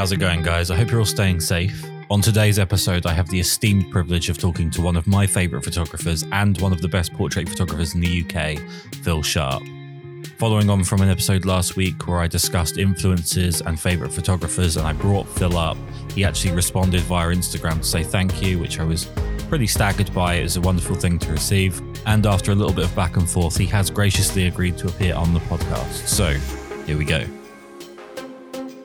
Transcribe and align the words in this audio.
How's 0.00 0.12
it 0.12 0.16
going, 0.16 0.40
guys? 0.40 0.70
I 0.70 0.76
hope 0.76 0.90
you're 0.90 1.00
all 1.00 1.04
staying 1.04 1.40
safe. 1.40 1.84
On 2.10 2.22
today's 2.22 2.58
episode, 2.58 3.04
I 3.04 3.12
have 3.12 3.28
the 3.28 3.38
esteemed 3.38 3.90
privilege 3.90 4.30
of 4.30 4.38
talking 4.38 4.70
to 4.70 4.80
one 4.80 4.96
of 4.96 5.06
my 5.06 5.26
favourite 5.26 5.62
photographers 5.62 6.24
and 6.32 6.58
one 6.58 6.72
of 6.72 6.80
the 6.80 6.88
best 6.88 7.12
portrait 7.12 7.46
photographers 7.46 7.94
in 7.94 8.00
the 8.00 8.24
UK, 8.24 8.58
Phil 9.02 9.22
Sharp. 9.22 9.62
Following 10.38 10.70
on 10.70 10.84
from 10.84 11.02
an 11.02 11.10
episode 11.10 11.44
last 11.44 11.76
week 11.76 12.08
where 12.08 12.18
I 12.18 12.28
discussed 12.28 12.78
influences 12.78 13.60
and 13.60 13.78
favourite 13.78 14.10
photographers, 14.10 14.78
and 14.78 14.86
I 14.86 14.94
brought 14.94 15.28
Phil 15.28 15.58
up, 15.58 15.76
he 16.14 16.24
actually 16.24 16.54
responded 16.54 17.02
via 17.02 17.28
Instagram 17.28 17.82
to 17.82 17.84
say 17.84 18.02
thank 18.02 18.40
you, 18.42 18.58
which 18.58 18.80
I 18.80 18.84
was 18.84 19.04
pretty 19.50 19.66
staggered 19.66 20.14
by. 20.14 20.36
It 20.36 20.44
was 20.44 20.56
a 20.56 20.62
wonderful 20.62 20.96
thing 20.96 21.18
to 21.18 21.30
receive. 21.30 21.78
And 22.06 22.24
after 22.24 22.52
a 22.52 22.54
little 22.54 22.72
bit 22.72 22.86
of 22.86 22.96
back 22.96 23.18
and 23.18 23.28
forth, 23.28 23.58
he 23.58 23.66
has 23.66 23.90
graciously 23.90 24.46
agreed 24.46 24.78
to 24.78 24.88
appear 24.88 25.14
on 25.14 25.34
the 25.34 25.40
podcast. 25.40 26.08
So, 26.08 26.32
here 26.86 26.96
we 26.96 27.04
go. 27.04 27.26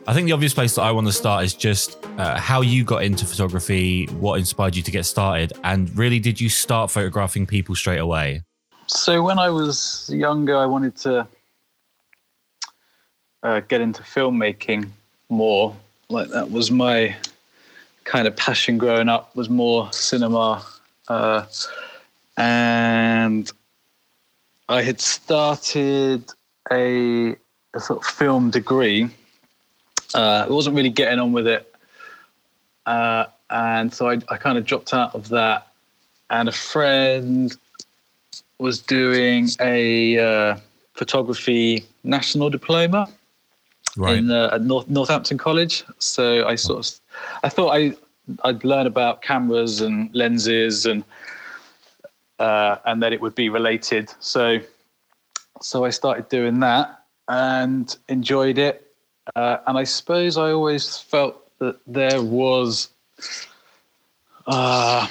I 0.08 0.14
think 0.14 0.28
the 0.28 0.34
obvious 0.34 0.54
place 0.54 0.76
that 0.76 0.84
I 0.84 0.92
want 0.92 1.08
to 1.08 1.14
start 1.14 1.46
is 1.46 1.56
just 1.56 1.98
uh, 2.20 2.38
how 2.38 2.62
you 2.62 2.84
got 2.84 3.04
into 3.04 3.26
photography, 3.26 4.06
what 4.20 4.38
inspired 4.38 4.76
you 4.76 4.84
to 4.84 4.92
get 4.92 5.04
started, 5.04 5.52
and 5.64 5.96
really 5.98 6.20
did 6.20 6.40
you 6.40 6.48
start 6.48 6.92
photographing 6.92 7.48
people 7.48 7.74
straight 7.74 7.98
away? 7.98 8.44
So 8.86 9.24
when 9.24 9.40
I 9.40 9.50
was 9.50 10.08
younger, 10.14 10.56
I 10.56 10.68
wanted 10.68 10.96
to 10.98 11.28
uh, 13.42 13.62
get 13.62 13.82
into 13.82 14.04
filmmaking 14.04 14.90
more. 15.30 15.76
Like 16.10 16.30
that 16.30 16.52
was 16.52 16.70
my 16.70 17.16
kind 18.04 18.28
of 18.28 18.36
passion 18.36 18.78
growing 18.78 19.10
up 19.10 19.36
was 19.36 19.50
more 19.50 19.92
cinema, 19.92 20.64
uh, 21.08 21.46
and 22.38 23.52
I 24.70 24.84
had 24.84 25.02
started 25.02 26.32
a, 26.72 27.36
a 27.74 27.80
sort 27.80 28.02
of 28.02 28.06
film 28.06 28.52
degree 28.52 29.10
uh, 30.16 30.46
I 30.48 30.52
wasn't 30.52 30.76
really 30.76 30.90
getting 30.90 31.20
on 31.20 31.34
with 31.34 31.48
it. 31.48 31.72
Uh, 32.86 33.26
and 33.50 33.94
so 33.94 34.10
I, 34.10 34.20
I 34.30 34.38
kind 34.38 34.58
of 34.58 34.66
dropped 34.66 34.94
out 34.94 35.14
of 35.14 35.30
that. 35.30 35.68
And 36.30 36.50
a 36.50 36.52
friend 36.52 37.56
was 38.58 38.80
doing 38.80 39.50
a 39.60 40.18
uh, 40.18 40.58
photography 40.94 41.86
national 42.04 42.50
diploma 42.50 43.08
right. 43.98 44.18
in 44.18 44.32
uh, 44.32 44.50
at 44.54 44.62
North, 44.62 44.90
Northampton 44.90 45.38
College. 45.38 45.84
So 46.00 46.48
I 46.48 46.56
sort 46.56 46.88
of, 46.88 47.02
I 47.44 47.50
thought 47.50 47.76
I, 47.76 47.94
I'd 48.44 48.64
learn 48.64 48.88
about 48.88 49.22
cameras 49.22 49.82
and 49.82 50.14
lenses 50.16 50.86
and 50.86 51.04
uh, 52.40 52.78
and 52.86 53.02
that 53.02 53.14
it 53.14 53.22
would 53.22 53.36
be 53.36 53.50
related. 53.50 54.12
So 54.20 54.60
so 55.62 55.86
I 55.86 55.90
started 55.90 56.28
doing 56.30 56.60
that 56.62 57.04
and 57.28 57.96
enjoyed 58.10 58.58
it. 58.58 58.85
Uh, 59.36 59.58
and 59.68 59.78
I 59.78 59.84
suppose 59.84 60.38
I 60.38 60.52
always 60.52 60.98
felt 60.98 61.42
that 61.60 61.80
there 61.88 62.22
was, 62.22 62.90
uh, 64.48 65.08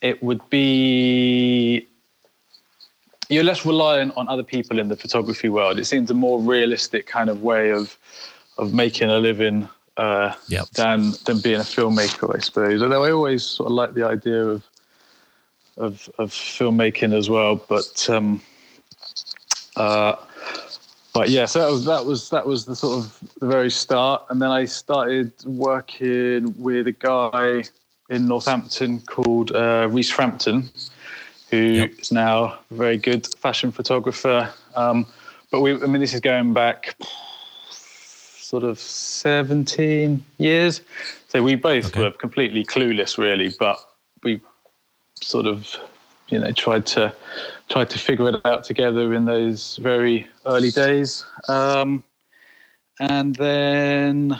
it 0.00 0.22
would 0.22 0.48
be, 0.48 1.86
you're 3.28 3.44
less 3.44 3.66
reliant 3.66 4.16
on 4.16 4.28
other 4.28 4.44
people 4.44 4.78
in 4.78 4.88
the 4.88 4.96
photography 4.96 5.48
world. 5.48 5.78
It 5.78 5.86
seems 5.86 6.10
a 6.10 6.14
more 6.14 6.40
realistic 6.40 7.06
kind 7.06 7.28
of 7.28 7.42
way 7.42 7.70
of, 7.70 7.98
of 8.56 8.72
making 8.72 9.10
a 9.10 9.18
living 9.18 9.68
uh, 9.96 10.34
yep. 10.48 10.68
than 10.70 11.12
than 11.24 11.40
being 11.40 11.56
a 11.56 11.64
filmmaker, 11.64 12.34
I 12.34 12.38
suppose. 12.38 12.82
Although 12.82 13.04
I 13.04 13.10
always 13.10 13.44
sort 13.44 13.68
of 13.68 13.72
like 13.72 13.94
the 13.94 14.04
idea 14.04 14.46
of 14.46 14.62
of, 15.76 16.10
of 16.18 16.30
filmmaking 16.30 17.14
as 17.14 17.28
well, 17.28 17.56
but 17.68 18.08
um, 18.08 18.40
uh, 19.76 20.16
but 21.16 21.30
yeah, 21.30 21.46
so 21.46 21.60
that 21.60 21.70
was 21.70 21.84
that 21.84 22.04
was 22.04 22.30
that 22.30 22.46
was 22.46 22.64
the 22.64 22.76
sort 22.76 22.98
of 22.98 23.18
the 23.40 23.46
very 23.46 23.70
start, 23.70 24.24
and 24.30 24.40
then 24.40 24.50
I 24.50 24.64
started 24.66 25.32
working 25.44 26.54
with 26.58 26.86
a 26.86 26.92
guy 26.92 27.64
in 28.10 28.28
Northampton 28.28 29.00
called 29.00 29.52
uh, 29.52 29.88
Rhys 29.90 30.10
Frampton, 30.10 30.70
who 31.50 31.56
yep. 31.56 31.92
is 31.98 32.12
now 32.12 32.44
a 32.44 32.58
very 32.70 32.98
good 32.98 33.26
fashion 33.38 33.72
photographer. 33.72 34.52
Um, 34.74 35.06
but 35.50 35.60
we, 35.60 35.72
I 35.72 35.86
mean, 35.86 36.00
this 36.00 36.14
is 36.14 36.20
going 36.20 36.52
back 36.52 36.96
sort 37.70 38.62
of 38.62 38.78
17 38.78 40.24
years. 40.38 40.80
So 41.28 41.42
we 41.42 41.56
both 41.56 41.86
okay. 41.86 42.02
were 42.02 42.10
completely 42.12 42.64
clueless, 42.64 43.18
really, 43.18 43.52
but 43.58 43.78
we 44.22 44.40
sort 45.20 45.46
of 45.46 45.76
you 46.28 46.38
know 46.38 46.50
tried 46.52 46.86
to 46.86 47.14
tried 47.68 47.90
to 47.90 47.98
figure 47.98 48.28
it 48.28 48.40
out 48.44 48.64
together 48.64 49.12
in 49.14 49.24
those 49.24 49.76
very 49.76 50.26
early 50.46 50.70
days. 50.70 51.24
Um, 51.48 52.04
and 53.00 53.34
then 53.36 54.38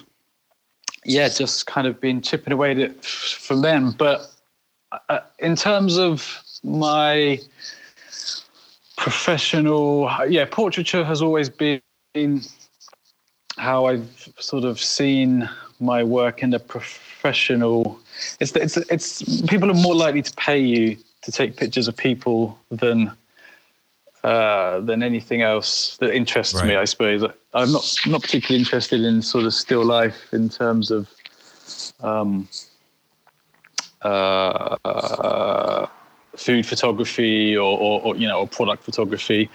yeah 1.04 1.28
just 1.28 1.66
kind 1.66 1.86
of 1.86 2.00
been 2.00 2.20
chipping 2.22 2.52
away 2.52 2.72
at 2.72 2.78
it 2.78 3.04
from 3.04 3.62
then. 3.62 3.90
But 3.92 4.30
uh, 5.08 5.20
in 5.38 5.56
terms 5.56 5.98
of 5.98 6.42
my 6.62 7.38
professional 8.96 10.10
yeah 10.28 10.46
portraiture 10.50 11.04
has 11.04 11.20
always 11.22 11.48
been 11.48 11.80
how 13.58 13.86
i've 13.86 14.28
sort 14.38 14.64
of 14.64 14.80
seen 14.80 15.48
my 15.80 16.02
work 16.02 16.42
in 16.42 16.52
a 16.54 16.58
professional 16.58 18.00
it's 18.40 18.52
it's 18.56 18.76
it's 18.76 19.42
people 19.42 19.70
are 19.70 19.74
more 19.74 19.94
likely 19.94 20.22
to 20.22 20.32
pay 20.34 20.58
you 20.58 20.96
to 21.26 21.32
take 21.32 21.56
pictures 21.56 21.88
of 21.88 21.96
people 21.96 22.56
than 22.70 23.10
uh, 24.22 24.78
than 24.80 25.02
anything 25.02 25.42
else 25.42 25.96
that 25.98 26.14
interests 26.14 26.54
right. 26.54 26.68
me. 26.68 26.76
I 26.76 26.84
suppose 26.84 27.24
I'm 27.52 27.72
not 27.72 27.96
not 28.06 28.22
particularly 28.22 28.60
interested 28.60 29.00
in 29.00 29.22
sort 29.22 29.44
of 29.44 29.52
still 29.52 29.84
life 29.84 30.32
in 30.32 30.48
terms 30.48 30.92
of 30.92 31.08
um, 32.00 32.48
uh, 34.02 35.86
food 36.36 36.64
photography 36.64 37.56
or, 37.56 37.76
or, 37.76 38.00
or, 38.02 38.16
you 38.16 38.28
know 38.28 38.40
or 38.40 38.46
product 38.46 38.84
photography. 38.84 39.50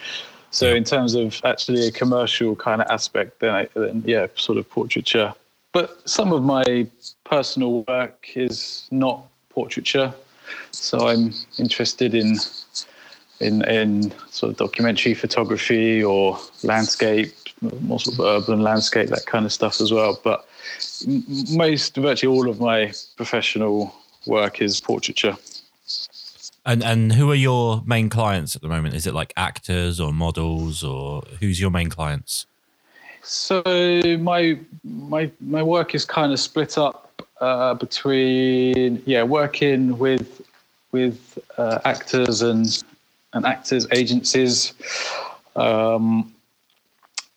So 0.50 0.76
in 0.76 0.84
terms 0.84 1.16
of 1.16 1.40
actually 1.46 1.88
a 1.88 1.92
commercial 1.92 2.58
kind 2.58 2.82
of 2.82 2.88
aspect, 2.92 3.40
then, 3.40 3.56
I, 3.56 3.68
then 3.74 4.04
yeah, 4.06 4.28
sort 4.36 4.58
of 4.58 4.70
portraiture. 4.70 5.34
But 5.72 6.10
some 6.10 6.34
of 6.34 6.44
my 6.44 6.88
personal 7.24 7.86
work 7.88 8.32
is 8.36 8.90
not 8.92 9.26
portraiture. 9.50 10.14
So 10.72 11.08
I'm 11.08 11.34
interested 11.58 12.14
in 12.14 12.38
in 13.40 13.64
in 13.68 14.14
sort 14.30 14.52
of 14.52 14.58
documentary 14.58 15.14
photography 15.14 16.04
or 16.04 16.40
landscape, 16.64 17.34
more 17.82 18.00
sort 18.00 18.20
of 18.20 18.26
urban 18.26 18.62
landscape, 18.62 19.10
that 19.10 19.26
kind 19.26 19.46
of 19.46 19.52
stuff 19.52 19.82
as 19.82 19.92
well. 19.92 20.20
But 20.24 20.48
most, 21.52 21.96
virtually 21.96 22.36
all 22.36 22.50
of 22.50 22.60
my 22.60 22.94
professional 23.18 23.94
work 24.26 24.62
is 24.62 24.80
portraiture. 24.80 25.36
And 26.66 26.84
and 26.84 27.14
who 27.14 27.32
are 27.32 27.36
your 27.36 27.82
main 27.86 28.10
clients 28.10 28.56
at 28.56 28.62
the 28.62 28.68
moment? 28.68 28.94
Is 28.94 29.08
it 29.08 29.14
like 29.14 29.34
actors 29.36 30.00
or 30.00 30.14
models 30.14 30.84
or 30.84 31.24
who's 31.40 31.60
your 31.60 31.72
main 31.72 31.90
clients? 31.90 32.46
So 33.24 33.64
my 34.20 34.60
my 34.84 35.32
my 35.40 35.64
work 35.64 35.96
is 35.96 36.06
kind 36.06 36.32
of 36.32 36.40
split 36.40 36.78
up 36.78 37.11
uh, 37.42 37.74
between 37.74 39.02
yeah 39.06 39.24
working 39.24 39.98
with 39.98 40.42
with 40.92 41.40
uh, 41.58 41.80
actors 41.86 42.42
and 42.42 42.84
and 43.34 43.46
actors 43.46 43.88
agencies 43.92 44.74
um, 45.56 46.34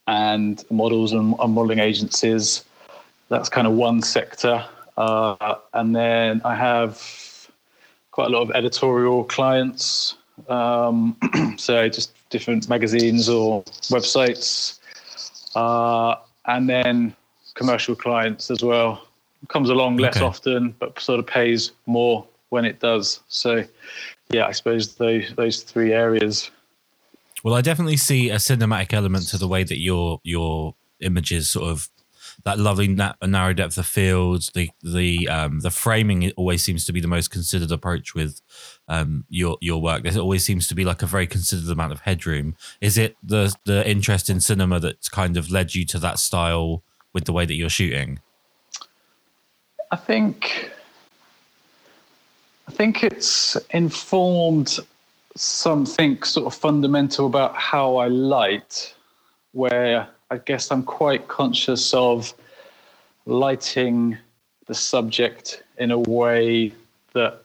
and 0.06 0.64
models 0.70 1.12
and, 1.12 1.34
and, 1.40 1.54
modeling 1.54 1.78
agencies. 1.78 2.64
That's 3.30 3.48
kind 3.48 3.66
of 3.66 3.72
one 3.72 4.02
sector, 4.02 4.64
uh, 4.98 5.54
and 5.72 5.96
then 5.96 6.42
I 6.44 6.54
have 6.54 7.00
quite 8.10 8.26
a 8.26 8.30
lot 8.30 8.42
of 8.42 8.50
editorial 8.50 9.24
clients. 9.24 10.16
Um, 10.48 11.16
so 11.56 11.88
just 11.88 12.12
different 12.28 12.68
magazines 12.68 13.28
or 13.28 13.62
websites, 13.88 14.78
uh, 15.54 16.16
and 16.46 16.68
then 16.68 17.16
commercial 17.54 17.94
clients 17.94 18.50
as 18.50 18.62
well 18.62 19.06
comes 19.48 19.70
along 19.70 19.96
less 19.96 20.16
okay. 20.16 20.24
often, 20.24 20.74
but 20.78 20.98
sort 20.98 21.20
of 21.20 21.26
pays 21.26 21.72
more 21.86 22.26
when 22.50 22.64
it 22.64 22.80
does. 22.80 23.20
So, 23.28 23.64
yeah, 24.30 24.46
I 24.46 24.52
suppose 24.52 24.94
those 24.94 25.32
those 25.36 25.62
three 25.62 25.92
areas. 25.92 26.50
Well, 27.42 27.54
I 27.54 27.60
definitely 27.60 27.98
see 27.98 28.30
a 28.30 28.36
cinematic 28.36 28.92
element 28.92 29.28
to 29.28 29.38
the 29.38 29.48
way 29.48 29.64
that 29.64 29.78
your 29.78 30.20
your 30.22 30.74
images 31.00 31.50
sort 31.50 31.68
of 31.68 31.88
that 32.44 32.58
lovely 32.58 32.88
narrow 33.22 33.52
depth 33.52 33.78
of 33.78 33.86
fields. 33.86 34.50
The 34.54 34.70
the 34.82 35.28
um, 35.28 35.60
the 35.60 35.70
framing 35.70 36.32
always 36.36 36.64
seems 36.64 36.84
to 36.86 36.92
be 36.92 37.00
the 37.00 37.08
most 37.08 37.30
considered 37.30 37.70
approach 37.70 38.14
with 38.14 38.40
um, 38.88 39.24
your 39.28 39.56
your 39.60 39.80
work. 39.80 40.02
There 40.02 40.18
always 40.18 40.44
seems 40.44 40.66
to 40.68 40.74
be 40.74 40.84
like 40.84 41.02
a 41.02 41.06
very 41.06 41.26
considered 41.26 41.70
amount 41.70 41.92
of 41.92 42.00
headroom. 42.00 42.56
Is 42.80 42.98
it 42.98 43.16
the 43.22 43.54
the 43.64 43.88
interest 43.88 44.28
in 44.28 44.40
cinema 44.40 44.80
that's 44.80 45.08
kind 45.08 45.36
of 45.36 45.50
led 45.50 45.74
you 45.74 45.84
to 45.86 45.98
that 46.00 46.18
style 46.18 46.82
with 47.12 47.24
the 47.24 47.32
way 47.32 47.46
that 47.46 47.54
you're 47.54 47.68
shooting? 47.68 48.20
I 49.94 49.96
think 49.96 50.72
I 52.66 52.72
think 52.72 53.04
it's 53.04 53.56
informed 53.70 54.80
something 55.36 56.20
sort 56.24 56.46
of 56.48 56.54
fundamental 56.54 57.26
about 57.26 57.54
how 57.54 57.98
I 57.98 58.08
light, 58.08 58.92
where 59.52 60.08
I 60.32 60.38
guess 60.38 60.72
I'm 60.72 60.82
quite 60.82 61.28
conscious 61.28 61.94
of 61.94 62.34
lighting 63.26 64.18
the 64.66 64.74
subject 64.74 65.62
in 65.78 65.92
a 65.92 66.00
way 66.00 66.72
that 67.12 67.44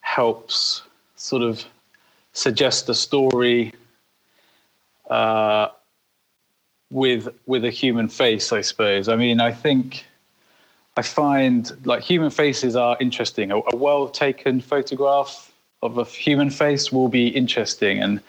helps 0.00 0.80
sort 1.16 1.42
of 1.42 1.62
suggest 2.32 2.88
a 2.88 2.94
story 2.94 3.74
uh, 5.10 5.68
with 6.90 7.28
with 7.44 7.66
a 7.66 7.70
human 7.70 8.08
face, 8.08 8.54
I 8.54 8.62
suppose. 8.62 9.10
I 9.10 9.16
mean, 9.16 9.38
I 9.38 9.52
think 9.52 10.06
I 10.96 11.02
find 11.02 11.70
like 11.84 12.02
human 12.02 12.30
faces 12.30 12.76
are 12.76 12.96
interesting. 13.00 13.50
A, 13.50 13.58
a 13.58 13.76
well 13.76 14.08
taken 14.08 14.60
photograph 14.60 15.50
of 15.82 15.98
a 15.98 16.04
human 16.04 16.50
face 16.50 16.92
will 16.92 17.08
be 17.08 17.28
interesting, 17.28 18.02
and 18.02 18.20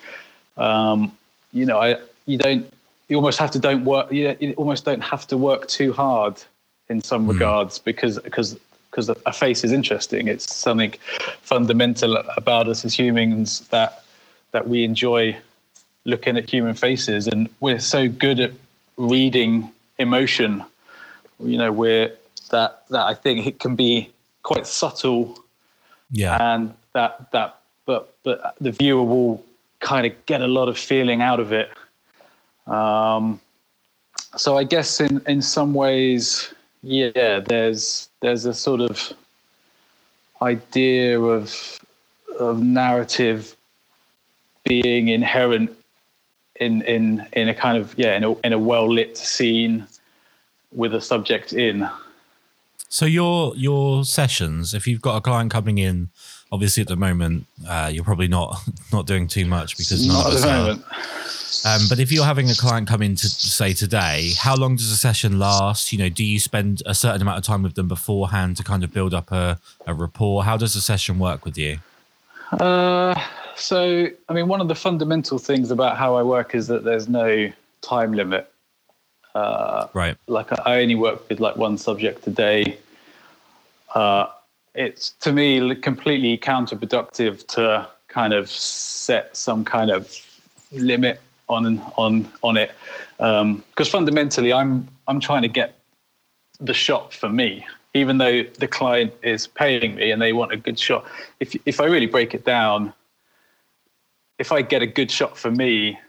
um, 0.58 1.12
you 1.52 1.66
know, 1.66 1.80
I 1.80 1.98
you 2.26 2.38
don't 2.38 2.72
you 3.10 3.18
almost 3.18 3.40
have 3.40 3.52
to 3.52 3.60
don't 3.60 3.84
work 3.84 4.12
you, 4.12 4.36
you 4.40 4.54
almost 4.54 4.86
don't 4.86 5.02
have 5.02 5.28
to 5.28 5.38
work 5.38 5.68
too 5.68 5.92
hard 5.92 6.42
in 6.90 7.02
some 7.02 7.26
mm. 7.26 7.34
regards 7.34 7.80
because 7.80 8.20
because 8.20 8.58
because 8.90 9.10
a 9.10 9.34
face 9.34 9.64
is 9.64 9.72
interesting. 9.72 10.28
It's 10.28 10.54
something 10.54 10.94
fundamental 11.42 12.18
about 12.38 12.68
us 12.68 12.86
as 12.86 12.94
humans 12.94 13.62
that 13.70 14.04
that 14.52 14.68
we 14.68 14.84
enjoy 14.84 15.38
looking 16.06 16.38
at 16.38 16.50
human 16.50 16.74
faces, 16.74 17.28
and 17.28 17.50
we're 17.60 17.80
so 17.80 18.08
good 18.08 18.40
at 18.40 18.52
reading 18.98 19.72
emotion. 19.98 20.64
You 21.40 21.58
know, 21.58 21.72
we're 21.72 22.12
that 22.52 22.84
that 22.90 23.06
I 23.06 23.14
think 23.14 23.48
it 23.48 23.60
can 23.60 23.76
be 23.76 24.12
quite 24.44 24.68
subtle. 24.68 25.40
Yeah, 26.12 26.38
and 26.40 26.74
that 26.94 27.32
that 27.32 27.60
but 27.86 28.14
but 28.24 28.56
the 28.62 28.72
viewer 28.72 29.04
will 29.04 29.44
kind 29.80 30.06
of 30.06 30.26
get 30.26 30.42
a 30.42 30.48
lot 30.48 30.70
of 30.70 30.78
feeling 30.78 31.22
out 31.22 31.40
of 31.40 31.52
it. 31.52 31.70
Um, 32.68 33.40
so 34.38 34.58
I 34.58 34.64
guess 34.64 35.02
in 35.02 35.22
in 35.28 35.42
some 35.42 35.74
ways, 35.74 36.54
yeah, 36.84 37.40
there's 37.40 38.10
there's 38.22 38.46
a 38.46 38.54
sort 38.54 38.82
of 38.82 39.14
idea 40.42 41.20
of 41.20 41.80
of 42.40 42.62
narrative 42.62 43.56
being 44.64 45.10
inherent 45.10 45.72
in 46.60 46.82
in 46.84 47.28
in 47.34 47.50
a 47.50 47.54
kind 47.54 47.78
of 47.78 47.94
yeah 47.98 48.16
in 48.16 48.24
a 48.24 48.34
in 48.40 48.54
a 48.54 48.60
well 48.60 48.92
lit 48.92 49.18
scene 49.18 49.88
with 50.72 50.94
a 50.94 51.02
subject 51.02 51.54
in. 51.54 51.90
So 52.92 53.06
your 53.06 53.56
your 53.56 54.04
sessions, 54.04 54.74
if 54.74 54.86
you've 54.86 55.02
got 55.02 55.16
a 55.16 55.22
client 55.22 55.50
coming 55.50 55.78
in, 55.78 56.10
obviously 56.52 56.82
at 56.82 56.90
the 56.90 56.98
moment 56.98 57.46
uh, 57.66 57.90
you're 57.92 58.04
probably 58.04 58.28
not 58.28 58.62
not 58.92 59.08
doing 59.08 59.28
too 59.28 59.46
much 59.46 59.78
because 59.78 60.06
not 60.06 60.34
at 60.34 60.42
the 60.42 60.46
moment. 60.46 60.84
Um, 61.64 61.82
but 61.88 62.00
if 62.00 62.12
you're 62.12 62.26
having 62.26 62.50
a 62.50 62.54
client 62.54 62.90
come 62.90 63.02
in 63.02 63.16
to 63.16 63.30
say 63.30 63.72
today, 63.72 64.32
how 64.38 64.56
long 64.56 64.76
does 64.76 64.92
a 64.92 64.98
session 64.98 65.40
last? 65.40 65.94
You 65.94 66.00
know, 66.00 66.10
do 66.10 66.26
you 66.26 66.38
spend 66.38 66.84
a 66.86 66.94
certain 66.94 67.22
amount 67.22 67.38
of 67.38 67.46
time 67.46 67.64
with 67.64 67.76
them 67.76 67.88
beforehand 67.88 68.58
to 68.58 68.64
kind 68.64 68.84
of 68.84 68.92
build 68.92 69.14
up 69.14 69.32
a, 69.32 69.58
a 69.88 69.94
rapport? 69.94 70.44
How 70.44 70.58
does 70.58 70.76
a 70.76 70.82
session 70.82 71.18
work 71.18 71.46
with 71.46 71.58
you? 71.58 71.78
Uh, 72.52 73.16
so, 73.56 74.08
I 74.28 74.34
mean, 74.34 74.48
one 74.50 74.60
of 74.60 74.68
the 74.68 74.76
fundamental 74.76 75.38
things 75.38 75.72
about 75.72 75.98
how 75.98 76.16
I 76.16 76.24
work 76.24 76.56
is 76.56 76.68
that 76.68 76.84
there's 76.84 77.08
no 77.08 77.52
time 77.82 78.12
limit. 78.14 78.51
Uh, 79.36 79.88
right. 79.94 80.18
Like 80.28 80.52
I 80.66 80.82
only 80.82 80.96
work 80.96 81.28
with 81.30 81.40
like 81.40 81.56
one 81.56 81.78
subject 81.78 82.28
a 82.28 82.32
day. 82.32 82.78
Uh, 83.94 84.28
it's 84.74 85.12
to 85.22 85.32
me 85.32 85.76
completely 85.76 86.38
counterproductive 86.38 87.46
to 87.48 87.88
kind 88.08 88.34
of 88.34 88.50
set 88.50 89.36
some 89.36 89.64
kind 89.64 89.92
of 89.92 90.14
limit 90.72 91.20
on 91.50 91.80
on 91.98 92.32
on 92.44 92.58
it 92.58 92.72
because 93.18 93.42
um, 93.42 93.64
fundamentally 93.92 94.54
I'm 94.54 94.88
I'm 95.08 95.20
trying 95.20 95.42
to 95.42 95.48
get 95.48 95.78
the 96.60 96.74
shot 96.74 97.14
for 97.14 97.30
me 97.30 97.66
even 97.94 98.18
though 98.18 98.44
the 98.44 98.68
client 98.68 99.14
is 99.22 99.48
paying 99.48 99.96
me 99.96 100.12
and 100.12 100.22
they 100.22 100.32
want 100.32 100.52
a 100.54 100.58
good 100.58 100.80
shot 100.80 101.06
if 101.40 101.56
if 101.66 101.82
I 101.82 101.86
really 101.86 102.06
break 102.06 102.34
it 102.34 102.46
down 102.46 102.94
if 104.40 104.52
I 104.52 104.62
get 104.62 104.82
a 104.82 104.88
good 104.88 105.12
shot 105.12 105.38
for 105.38 105.52
me 105.52 106.00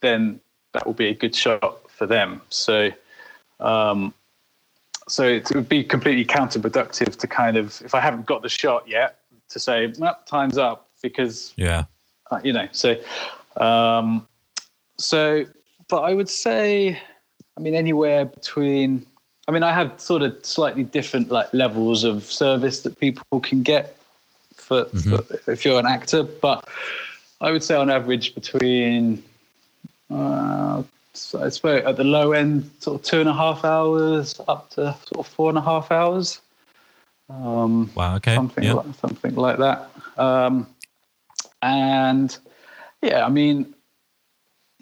then 0.00 0.40
that 0.72 0.86
will 0.86 0.94
be 0.94 1.08
a 1.08 1.14
good 1.14 1.34
shot 1.34 1.80
for 2.04 2.14
them 2.14 2.40
so 2.50 2.90
um, 3.60 4.12
so 5.08 5.24
it 5.24 5.48
would 5.54 5.68
be 5.68 5.82
completely 5.84 6.24
counterproductive 6.24 7.16
to 7.16 7.26
kind 7.26 7.56
of 7.56 7.80
if 7.84 7.94
I 7.94 8.00
haven't 8.00 8.26
got 8.26 8.42
the 8.42 8.48
shot 8.48 8.88
yet 8.88 9.20
to 9.50 9.58
say 9.58 9.92
well, 9.98 10.18
time's 10.26 10.58
up 10.58 10.88
because 11.02 11.54
yeah 11.56 11.84
uh, 12.30 12.40
you 12.44 12.52
know 12.52 12.68
so 12.72 12.96
um, 13.56 14.26
so, 14.98 15.44
but 15.88 16.02
I 16.02 16.14
would 16.14 16.28
say, 16.28 16.98
I 17.56 17.60
mean, 17.60 17.74
anywhere 17.74 18.24
between. 18.24 19.06
I 19.46 19.52
mean, 19.52 19.62
I 19.62 19.72
have 19.72 20.00
sort 20.00 20.22
of 20.22 20.44
slightly 20.44 20.84
different 20.84 21.30
like 21.30 21.52
levels 21.52 22.02
of 22.02 22.24
service 22.24 22.80
that 22.82 22.98
people 22.98 23.40
can 23.40 23.62
get 23.62 23.98
for, 24.54 24.86
mm-hmm. 24.86 25.16
for 25.16 25.52
if 25.52 25.64
you're 25.64 25.78
an 25.78 25.86
actor, 25.86 26.22
but 26.22 26.66
I 27.40 27.50
would 27.50 27.62
say 27.62 27.74
on 27.74 27.90
average 27.90 28.34
between. 28.34 29.22
Uh, 30.10 30.82
I 31.34 31.48
suppose 31.48 31.84
at 31.84 31.96
the 31.96 32.04
low 32.04 32.32
end, 32.32 32.70
sort 32.80 33.00
of 33.00 33.06
two 33.06 33.20
and 33.20 33.28
a 33.28 33.34
half 33.34 33.64
hours 33.64 34.40
up 34.48 34.70
to 34.70 34.96
sort 35.06 35.18
of 35.18 35.26
four 35.26 35.48
and 35.48 35.58
a 35.58 35.62
half 35.62 35.92
hours. 35.92 36.40
Um, 37.30 37.90
wow. 37.94 38.16
Okay. 38.16 38.34
Something 38.34 38.64
yep. 38.64 38.76
like 38.76 38.94
something 39.00 39.34
like 39.34 39.58
that. 39.58 39.90
Um, 40.16 40.66
and 41.62 42.36
yeah, 43.00 43.24
I 43.24 43.28
mean, 43.28 43.74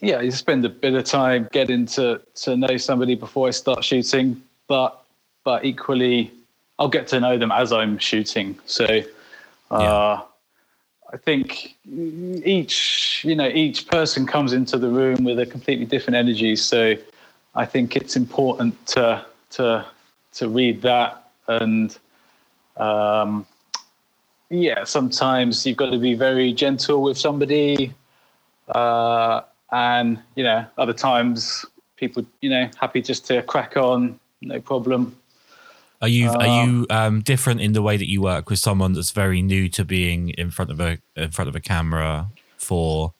yeah, 0.00 0.20
you 0.20 0.30
spend 0.30 0.64
a 0.64 0.68
bit 0.68 0.94
of 0.94 1.04
time 1.04 1.48
getting 1.52 1.86
to 1.86 2.20
to 2.36 2.56
know 2.56 2.76
somebody 2.76 3.14
before 3.14 3.48
I 3.48 3.50
start 3.50 3.84
shooting, 3.84 4.42
but 4.68 5.04
but 5.44 5.64
equally, 5.64 6.32
I'll 6.78 6.88
get 6.88 7.06
to 7.08 7.20
know 7.20 7.38
them 7.38 7.52
as 7.52 7.72
I'm 7.72 7.98
shooting. 7.98 8.58
So, 8.66 9.02
uh, 9.70 9.78
yeah. 9.78 10.20
I 11.12 11.16
think 11.18 11.76
each 11.86 13.22
you 13.24 13.34
know 13.34 13.48
each 13.48 13.86
person 13.88 14.26
comes 14.26 14.52
into 14.52 14.78
the 14.78 14.88
room 14.88 15.24
with 15.24 15.38
a 15.38 15.46
completely 15.46 15.84
different 15.84 16.16
energy. 16.16 16.56
So, 16.56 16.94
I 17.54 17.66
think 17.66 17.96
it's 17.96 18.16
important 18.16 18.86
to 18.88 19.24
to 19.50 19.86
to 20.34 20.48
read 20.48 20.82
that 20.82 21.30
and. 21.48 21.96
Um, 22.76 23.46
yeah, 24.48 24.84
sometimes 24.84 25.64
you've 25.64 25.78
got 25.78 25.90
to 25.90 25.98
be 25.98 26.12
very 26.12 26.52
gentle 26.52 27.02
with 27.02 27.16
somebody. 27.16 27.94
Uh, 28.68 29.40
and 29.72 30.22
you 30.36 30.44
know 30.44 30.64
other 30.78 30.92
times 30.92 31.64
people 31.96 32.24
you 32.40 32.50
know 32.50 32.68
happy 32.78 33.02
just 33.02 33.26
to 33.26 33.42
crack 33.42 33.76
on 33.76 34.18
no 34.42 34.60
problem 34.60 35.16
are 36.02 36.08
you 36.08 36.28
uh, 36.28 36.36
are 36.36 36.66
you 36.66 36.86
um, 36.90 37.20
different 37.20 37.60
in 37.60 37.72
the 37.72 37.80
way 37.80 37.96
that 37.96 38.10
you 38.10 38.20
work 38.20 38.50
with 38.50 38.58
someone 38.58 38.92
that's 38.92 39.12
very 39.12 39.40
new 39.40 39.68
to 39.70 39.84
being 39.84 40.30
in 40.30 40.50
front 40.50 40.70
of 40.70 40.80
a 40.80 40.98
in 41.16 41.30
front 41.30 41.48
of 41.48 41.56
a 41.56 41.60
camera 41.60 42.28
for 42.58 43.14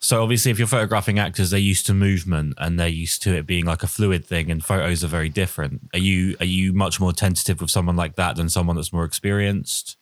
so 0.00 0.22
obviously 0.22 0.50
if 0.50 0.58
you're 0.58 0.68
photographing 0.68 1.18
actors 1.18 1.50
they're 1.50 1.60
used 1.60 1.86
to 1.86 1.94
movement 1.94 2.54
and 2.58 2.78
they're 2.78 2.88
used 2.88 3.22
to 3.22 3.34
it 3.34 3.46
being 3.46 3.64
like 3.64 3.82
a 3.82 3.86
fluid 3.86 4.24
thing 4.24 4.50
and 4.50 4.64
photos 4.64 5.04
are 5.04 5.08
very 5.08 5.28
different. 5.28 5.88
Are 5.94 5.98
you 5.98 6.36
are 6.40 6.46
you 6.46 6.72
much 6.72 7.00
more 7.00 7.12
tentative 7.12 7.60
with 7.60 7.70
someone 7.70 7.96
like 7.96 8.16
that 8.16 8.36
than 8.36 8.48
someone 8.48 8.76
that's 8.76 8.92
more 8.92 9.04
experienced? 9.04 9.96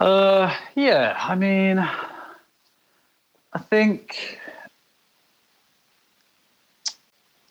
Uh 0.00 0.52
yeah 0.74 1.16
i 1.20 1.36
mean 1.36 1.78
I 3.52 3.58
think 3.58 4.40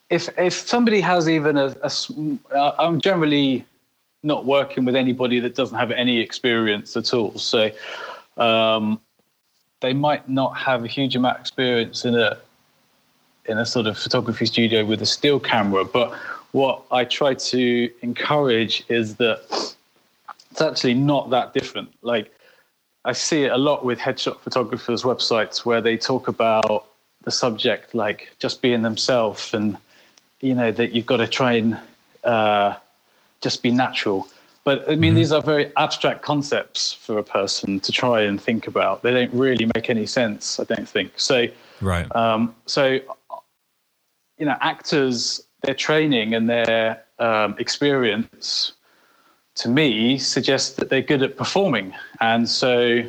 if 0.10 0.29
if 0.38 0.53
somebody 0.53 1.01
has 1.01 1.27
even 1.29 1.57
a, 1.57 1.75
a 1.81 1.91
uh, 2.55 2.75
I'm 2.79 3.00
generally 3.00 3.65
not 4.24 4.45
working 4.45 4.86
with 4.86 4.95
anybody 4.95 5.39
that 5.39 5.55
doesn't 5.55 5.77
have 5.77 5.91
any 5.91 6.19
experience 6.19 6.95
at 6.95 7.13
all. 7.13 7.38
So 7.38 7.72
um, 8.38 9.00
they 9.81 9.93
might 9.93 10.29
not 10.29 10.55
have 10.57 10.83
a 10.86 10.88
huge 10.88 11.15
amount 11.15 11.36
of 11.36 11.41
experience 11.41 12.05
in 12.05 12.15
a 12.15 12.38
in 13.45 13.57
a 13.57 13.65
sort 13.65 13.88
of 13.88 13.98
photography 13.98 14.45
studio 14.45 14.86
with 14.86 15.01
a 15.01 15.05
still 15.05 15.39
camera. 15.39 15.83
But 15.83 16.13
what 16.53 16.83
I 16.91 17.03
try 17.03 17.33
to 17.33 17.89
encourage 18.01 18.86
is 18.88 19.15
that 19.15 19.75
it's 20.51 20.62
actually 20.62 20.93
not 20.93 21.29
that 21.31 21.53
different. 21.53 21.91
Like 22.01 22.31
I 23.03 23.12
see 23.12 23.43
it 23.43 23.51
a 23.51 23.57
lot 23.57 23.83
with 23.83 24.00
headshot 24.00 24.39
photographers' 24.39 25.03
websites 25.03 25.65
where 25.65 25.81
they 25.81 25.98
talk 25.98 26.29
about 26.29 26.86
the 27.24 27.31
subject 27.31 27.93
like 27.93 28.29
just 28.39 28.62
being 28.62 28.81
themselves 28.81 29.53
and 29.53 29.77
you 30.43 30.53
know 30.53 30.71
that 30.71 30.91
you've 30.91 31.05
got 31.05 31.17
to 31.17 31.27
try 31.27 31.53
and 31.53 31.79
uh, 32.23 32.75
just 33.41 33.63
be 33.63 33.71
natural. 33.71 34.27
But 34.63 34.83
I 34.89 34.95
mean, 34.95 35.12
mm-hmm. 35.12 35.15
these 35.15 35.31
are 35.31 35.41
very 35.41 35.71
abstract 35.77 36.21
concepts 36.21 36.93
for 36.93 37.17
a 37.17 37.23
person 37.23 37.79
to 37.81 37.91
try 37.91 38.21
and 38.21 38.41
think 38.41 38.67
about. 38.67 39.01
They 39.01 39.12
don't 39.12 39.33
really 39.33 39.69
make 39.75 39.89
any 39.89 40.05
sense, 40.05 40.59
I 40.59 40.63
don't 40.63 40.88
think. 40.88 41.19
So, 41.19 41.47
right. 41.81 42.13
Um, 42.15 42.55
so, 42.65 43.00
you 44.38 44.45
know, 44.45 44.55
actors, 44.62 45.45
their 45.63 45.73
training 45.73 46.33
and 46.33 46.50
their 46.50 47.03
um, 47.19 47.55
experience 47.59 48.73
to 49.55 49.69
me 49.69 50.17
suggests 50.17 50.75
that 50.77 50.89
they're 50.89 51.01
good 51.01 51.23
at 51.23 51.38
performing. 51.38 51.93
And 52.21 52.47
so 52.47 53.03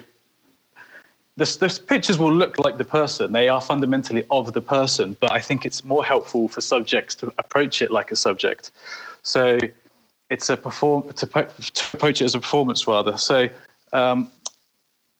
the, 1.36 1.44
the 1.44 1.80
pictures 1.86 2.18
will 2.18 2.32
look 2.32 2.58
like 2.58 2.78
the 2.78 2.84
person. 2.84 3.32
They 3.32 3.48
are 3.48 3.60
fundamentally 3.60 4.24
of 4.30 4.52
the 4.52 4.60
person, 4.60 5.16
but 5.20 5.32
I 5.32 5.40
think 5.40 5.66
it's 5.66 5.84
more 5.84 6.04
helpful 6.04 6.48
for 6.48 6.60
subjects 6.60 7.14
to 7.16 7.32
approach 7.38 7.82
it 7.82 7.90
like 7.90 8.12
a 8.12 8.16
subject. 8.16 8.70
So 9.22 9.58
it's 10.30 10.48
a 10.48 10.56
perform 10.56 11.12
to, 11.12 11.26
to 11.26 11.96
approach 11.96 12.20
it 12.20 12.24
as 12.24 12.34
a 12.34 12.40
performance 12.40 12.86
rather. 12.86 13.16
So 13.16 13.48
um, 13.92 14.30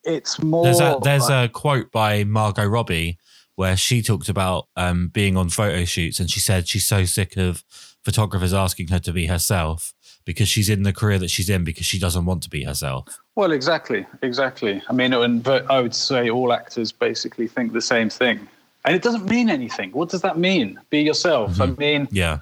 it's 0.05 0.41
more. 0.43 0.65
There's 0.65 0.81
a 0.81 0.99
there's 1.03 1.29
like- 1.29 1.51
a 1.51 1.53
quote 1.53 1.91
by 1.91 2.25
Margot 2.25 2.67
Robbie 2.67 3.19
where 3.57 3.77
she 3.77 4.03
talked 4.03 4.29
about 4.29 4.67
um, 4.77 5.09
being 5.09 5.37
on 5.37 5.49
photo 5.49 5.85
shoots, 5.85 6.21
and 6.21 6.31
she 6.31 6.41
said 6.41 6.67
she's 6.67 6.87
so 6.87 7.05
sick 7.05 7.37
of 7.37 7.65
photographers 8.03 8.53
asking 8.53 8.89
her 8.89 8.99
to 8.99 9.13
be 9.13 9.27
herself 9.27 9.95
because 10.25 10.49
she's 10.49 10.69
in 10.69 10.83
the 10.83 10.93
career 10.93 11.19
that 11.19 11.31
she's 11.31 11.49
in 11.49 11.65
because 11.65 11.87
she 11.87 11.99
doesn't 11.99 12.25
want 12.25 12.43
to 12.43 12.51
be 12.51 12.65
herself. 12.65 13.21
Well, 13.37 13.51
exactly, 13.51 14.07
exactly. 14.23 14.81
I 14.89 14.93
mean, 14.93 15.13
and 15.13 15.47
I 15.49 15.81
would 15.81 15.95
say 15.95 16.31
all 16.31 16.53
actors 16.53 16.93
basically 16.93 17.49
think 17.49 17.73
the 17.73 17.81
same 17.81 18.09
thing, 18.09 18.47
and 18.85 18.95
it 18.95 19.03
doesn't 19.03 19.25
mean 19.25 19.51
anything. 19.51 19.91
What 19.91 20.09
does 20.09 20.21
that 20.23 20.39
mean? 20.39 20.79
Be 20.91 21.01
yourself. 21.01 21.61
I 21.61 21.67
mean, 21.67 22.07
Yeah, 22.13 22.39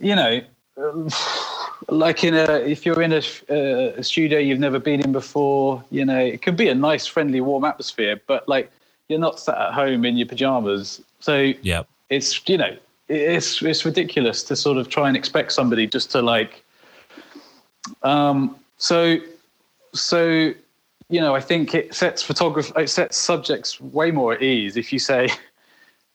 you 0.00 0.16
know, 0.16 0.40
um, 0.76 1.08
like 1.88 2.24
in 2.24 2.34
a 2.34 2.54
if 2.66 2.84
you're 2.84 3.00
in 3.00 3.12
a, 3.12 3.22
uh, 3.48 3.94
a 3.96 4.02
studio 4.02 4.38
you've 4.40 4.58
never 4.58 4.80
been 4.80 5.00
in 5.00 5.12
before, 5.12 5.84
you 5.90 6.04
know, 6.04 6.18
it 6.18 6.42
can 6.42 6.56
be 6.56 6.68
a 6.68 6.74
nice, 6.74 7.06
friendly, 7.06 7.40
warm 7.40 7.64
atmosphere, 7.64 8.20
but 8.26 8.48
like 8.48 8.72
you're 9.08 9.20
not 9.20 9.38
sat 9.38 9.56
at 9.56 9.72
home 9.72 10.04
in 10.04 10.16
your 10.16 10.26
pajamas, 10.26 11.00
so 11.20 11.52
yeah, 11.62 11.84
it's 12.10 12.48
you 12.48 12.58
know 12.58 12.76
it's 13.08 13.62
it's 13.62 13.84
ridiculous 13.84 14.42
to 14.42 14.56
sort 14.56 14.78
of 14.78 14.88
try 14.88 15.06
and 15.06 15.16
expect 15.16 15.52
somebody 15.52 15.86
just 15.86 16.10
to 16.10 16.22
like 16.22 16.64
um 18.02 18.56
so 18.78 19.18
so 19.94 20.52
you 21.08 21.20
know 21.20 21.34
i 21.34 21.40
think 21.40 21.74
it 21.74 21.94
sets 21.94 22.22
photography 22.22 22.72
it 22.76 22.90
sets 22.90 23.16
subjects 23.16 23.80
way 23.80 24.10
more 24.10 24.34
at 24.34 24.42
ease 24.42 24.76
if 24.76 24.92
you 24.92 24.98
say 24.98 25.28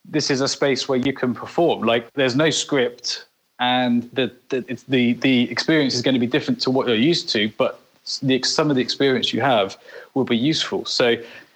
this 0.09 0.29
is 0.31 0.41
a 0.41 0.47
space 0.47 0.87
where 0.89 0.97
you 0.97 1.13
can 1.13 1.33
perform. 1.33 1.81
Like 1.83 2.11
there's 2.13 2.35
no 2.35 2.49
script 2.49 3.25
and 3.59 4.09
the 4.13 4.31
the 4.49 4.79
the, 4.87 5.13
the 5.13 5.51
experience 5.51 5.93
is 5.93 6.01
going 6.01 6.13
to 6.13 6.19
be 6.19 6.27
different 6.27 6.61
to 6.61 6.71
what 6.71 6.87
you're 6.87 6.95
used 6.95 7.29
to 7.29 7.51
but 7.57 7.81
the 8.23 8.41
some 8.43 8.69
of 8.69 8.75
the 8.75 8.81
experience 8.81 9.33
you 9.33 9.41
have 9.41 9.77
will 10.13 10.23
be 10.23 10.37
useful. 10.37 10.85
So 10.85 11.15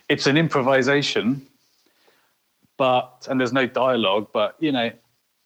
it's 0.10 0.28
an 0.28 0.38
improvisation 0.38 1.46
but 2.78 3.28
and 3.30 3.40
there's 3.40 3.54
no 3.54 3.66
dialogue 3.66 4.28
but 4.34 4.56
you 4.60 4.72
know 4.72 4.92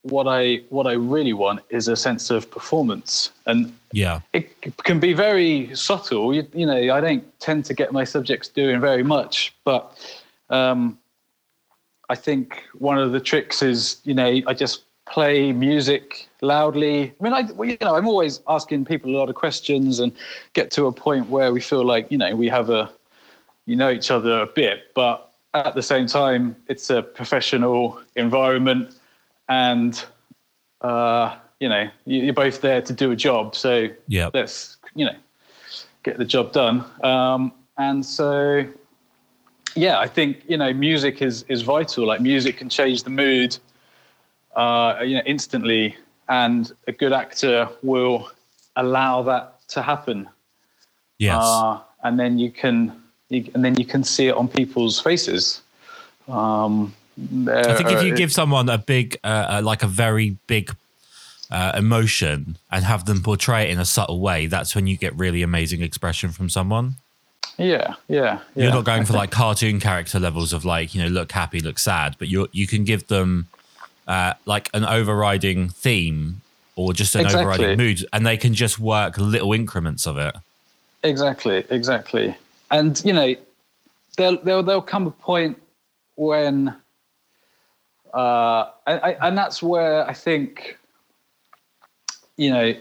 what 0.04 0.28
i 0.28 0.62
what 0.70 0.88
i 0.88 0.94
really 0.94 1.34
want 1.34 1.60
is 1.70 1.88
a 1.88 1.96
sense 1.96 2.30
of 2.30 2.50
performance. 2.50 3.32
And 3.46 3.74
yeah, 3.92 4.22
it 4.34 4.50
can 4.84 5.00
be 5.00 5.14
very 5.14 5.76
subtle. 5.76 6.34
You, 6.34 6.48
you 6.54 6.66
know 6.66 6.94
i 6.94 7.02
don't 7.02 7.24
tend 7.40 7.66
to 7.66 7.74
get 7.74 7.92
my 7.92 8.04
subjects 8.04 8.48
doing 8.48 8.80
very 8.80 9.04
much 9.04 9.56
but 9.64 9.98
um 10.50 10.98
i 12.10 12.16
think 12.16 12.64
one 12.78 12.98
of 12.98 13.12
the 13.12 13.20
tricks 13.20 13.62
is 13.62 14.00
you 14.04 14.14
know 14.14 14.42
i 14.48 14.54
just 14.54 14.84
play 15.10 15.54
music 15.54 16.28
loudly. 16.42 17.14
I 17.20 17.24
mean 17.24 17.34
i 17.34 17.42
well, 17.54 17.70
you 17.70 17.78
know 17.82 17.96
i'm 17.96 18.08
always 18.08 18.42
asking 18.48 18.86
people 18.86 19.16
a 19.16 19.18
lot 19.18 19.30
of 19.30 19.36
questions 19.36 20.00
and 20.00 20.12
get 20.54 20.72
to 20.72 20.86
a 20.86 20.92
point 20.92 21.30
where 21.30 21.52
we 21.52 21.62
feel 21.62 21.86
like 21.86 22.12
you 22.12 22.18
know 22.18 22.36
we 22.36 22.50
have 22.50 22.70
a 22.70 22.90
you 23.68 23.76
know 23.76 23.92
each 23.92 24.10
other 24.10 24.40
a 24.40 24.48
bit, 24.48 24.94
but 24.96 25.28
at 25.54 25.76
the 25.76 25.84
same 25.84 26.08
time, 26.08 26.56
it's 26.68 26.90
a 26.90 27.02
professional 27.04 28.02
environment, 28.16 28.97
and 29.50 30.04
uh, 30.82 31.36
you 31.60 31.70
know 31.70 31.90
you- 32.06 32.24
you're 32.24 32.34
both 32.34 32.62
there 32.62 32.82
to 32.82 32.94
do 32.94 33.12
a 33.12 33.16
job. 33.16 33.56
So 33.56 33.88
yeah, 34.08 34.30
let's 34.34 34.78
you 34.96 35.06
know 35.06 35.16
get 36.04 36.18
the 36.18 36.26
job 36.26 36.52
done. 36.52 36.84
Um, 37.04 37.52
and 37.78 38.06
so 38.06 38.66
yeah, 39.76 40.00
I 40.00 40.08
think 40.08 40.44
you 40.48 40.58
know 40.58 40.74
music 40.74 41.22
is 41.22 41.44
is 41.48 41.62
vital. 41.62 42.06
Like 42.06 42.22
music 42.22 42.58
can 42.58 42.70
change 42.70 43.04
the 43.04 43.10
mood, 43.10 43.58
uh, 44.56 45.00
you 45.04 45.16
know, 45.16 45.24
instantly, 45.26 45.96
and 46.30 46.72
a 46.88 46.92
good 46.92 47.14
actor 47.14 47.70
will 47.84 48.30
allow 48.76 49.24
that 49.24 49.68
to 49.70 49.82
happen 49.82 50.30
yes, 51.18 51.34
uh, 51.36 51.80
and 52.04 52.20
then 52.20 52.38
you 52.38 52.52
can 52.52 53.04
you, 53.30 53.50
and 53.54 53.64
then 53.66 53.76
you 53.76 53.86
can 53.86 54.04
see 54.04 54.28
it 54.28 54.36
on 54.36 54.48
people's 54.48 55.00
faces. 55.00 55.62
Um, 56.28 56.94
I 57.20 57.74
think 57.74 57.92
if 57.92 58.04
you 58.04 58.14
uh, 58.14 58.16
give 58.16 58.32
someone 58.32 58.70
a 58.70 58.78
big, 58.78 59.18
uh, 59.24 59.28
uh, 59.58 59.62
like 59.64 59.82
a 59.84 59.88
very 59.88 60.38
big 60.46 60.76
uh, 61.50 61.72
emotion 61.76 62.58
and 62.72 62.86
have 62.86 63.06
them 63.06 63.24
portray 63.24 63.64
it 63.64 63.70
in 63.72 63.80
a 63.80 63.86
subtle 63.86 64.20
way, 64.20 64.46
that's 64.48 64.76
when 64.76 64.86
you 64.86 64.98
get 64.98 65.16
really 65.16 65.42
amazing 65.42 65.82
expression 65.82 66.32
from 66.32 66.50
someone. 66.50 66.96
yeah, 67.58 67.96
yeah, 68.08 68.40
yeah. 68.56 68.64
You're 68.64 68.72
not 68.72 68.86
going 68.86 69.06
for 69.06 69.14
like 69.14 69.32
cartoon 69.32 69.80
character 69.80 70.20
levels 70.20 70.54
of 70.54 70.64
like 70.64 70.94
you 70.94 71.02
know 71.02 71.08
look 71.10 71.32
happy, 71.32 71.60
look 71.60 71.80
sad, 71.80 72.16
but 72.20 72.28
you 72.28 72.48
you 72.52 72.68
can 72.68 72.84
give 72.84 73.08
them 73.08 73.48
uh, 74.08 74.34
like 74.46 74.70
an 74.76 74.86
overriding 74.86 75.70
theme 75.70 76.42
or 76.76 76.94
just 76.94 77.16
an 77.16 77.22
Exactly. 77.22 77.42
overriding 77.42 77.78
mood, 77.78 78.06
and 78.14 78.28
they 78.28 78.38
can 78.38 78.54
just 78.54 78.78
work 78.78 79.18
little 79.18 79.54
increments 79.54 80.06
of 80.06 80.18
it. 80.18 80.36
exactly, 81.04 81.66
exactly. 81.72 82.38
And 82.70 83.02
you 83.04 83.14
know, 83.14 83.34
there'll 84.18 84.38
there'll, 84.44 84.64
there'll 84.64 84.82
come 84.84 85.08
a 85.08 85.12
point 85.12 85.60
when, 86.16 86.76
uh, 88.14 88.70
and, 88.86 89.18
and 89.22 89.38
that's 89.38 89.62
where 89.62 90.08
I 90.08 90.14
think, 90.14 90.78
you 92.38 92.50
know, 92.50 92.74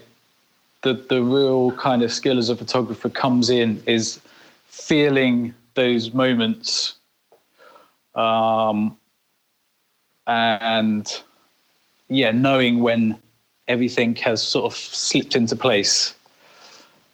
the 0.83 0.93
the 0.93 1.21
real 1.21 1.71
kind 1.73 2.03
of 2.03 2.11
skill 2.11 2.37
as 2.37 2.49
a 2.49 2.55
photographer 2.55 3.09
comes 3.09 3.49
in 3.49 3.81
is 3.85 4.19
feeling 4.67 5.53
those 5.73 6.13
moments, 6.13 6.95
um, 8.15 8.97
and 10.27 11.21
yeah, 12.09 12.31
knowing 12.31 12.79
when 12.81 13.17
everything 13.67 14.15
has 14.15 14.41
sort 14.41 14.65
of 14.71 14.77
slipped 14.77 15.35
into 15.35 15.55
place. 15.55 16.15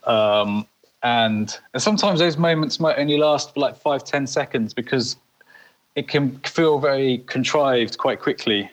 Um, 0.06 0.68
and, 1.02 1.58
and 1.74 1.82
sometimes 1.82 2.20
those 2.20 2.38
moments 2.38 2.80
might 2.80 2.98
only 2.98 3.18
last 3.18 3.54
for 3.54 3.60
like 3.60 3.76
five, 3.76 4.04
ten 4.04 4.28
seconds 4.28 4.74
because 4.74 5.18
it 5.96 6.08
can 6.08 6.38
feel 6.40 6.80
very 6.80 7.20
contrived 7.20 7.98
quite 7.98 8.20
quickly. 8.20 8.70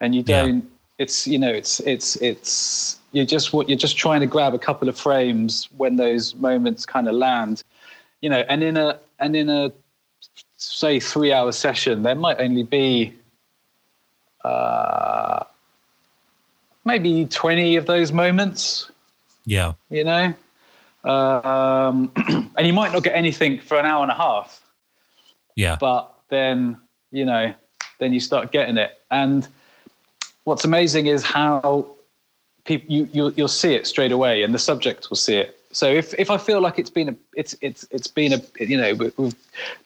And 0.00 0.14
you 0.14 0.22
don't, 0.22 0.70
it's, 0.98 1.26
you 1.26 1.38
know, 1.38 1.52
it's, 1.52 1.80
it's, 1.80 2.16
it's, 2.16 2.98
you're 3.12 3.26
just 3.26 3.52
what 3.52 3.68
you're 3.68 3.78
just 3.78 3.96
trying 3.96 4.20
to 4.20 4.26
grab 4.26 4.54
a 4.54 4.58
couple 4.58 4.88
of 4.88 4.98
frames 4.98 5.68
when 5.76 5.96
those 5.96 6.34
moments 6.34 6.84
kind 6.84 7.08
of 7.08 7.14
land, 7.14 7.62
you 8.20 8.28
know, 8.28 8.44
and 8.48 8.62
in 8.62 8.76
a, 8.76 8.98
and 9.18 9.34
in 9.34 9.48
a, 9.48 9.72
say 10.58 11.00
three 11.00 11.32
hour 11.32 11.52
session, 11.52 12.02
there 12.02 12.14
might 12.14 12.40
only 12.40 12.62
be, 12.62 13.14
uh, 14.44 15.44
maybe 16.84 17.26
20 17.26 17.76
of 17.76 17.86
those 17.86 18.12
moments. 18.12 18.90
Yeah, 19.44 19.72
you 19.90 20.04
know? 20.04 20.34
Um, 21.04 22.10
and 22.56 22.66
you 22.66 22.72
might 22.72 22.92
not 22.92 23.02
get 23.02 23.14
anything 23.14 23.60
for 23.60 23.78
an 23.78 23.86
hour 23.86 24.02
and 24.02 24.10
a 24.10 24.14
half. 24.14 24.60
Yeah, 25.54 25.76
but 25.80 26.15
then 26.28 26.78
you 27.10 27.24
know 27.24 27.54
then 27.98 28.12
you 28.12 28.20
start 28.20 28.52
getting 28.52 28.76
it. 28.76 28.98
And 29.10 29.46
what's 30.44 30.64
amazing 30.64 31.06
is 31.06 31.22
how 31.24 31.86
people 32.64 32.92
you, 32.92 33.08
you 33.12 33.32
you'll 33.36 33.48
see 33.48 33.74
it 33.74 33.86
straight 33.86 34.12
away 34.12 34.42
and 34.42 34.54
the 34.54 34.58
subject 34.58 35.08
will 35.10 35.16
see 35.16 35.36
it. 35.36 35.58
So 35.72 35.92
if, 35.92 36.14
if 36.18 36.30
I 36.30 36.38
feel 36.38 36.60
like 36.62 36.78
it's 36.78 36.90
been 36.90 37.10
a 37.10 37.16
it's 37.34 37.54
it's 37.60 37.86
it's 37.90 38.06
been 38.06 38.32
a 38.32 38.40
you 38.58 38.78
know 38.78 38.94
we- 38.94 39.12
we've 39.16 39.34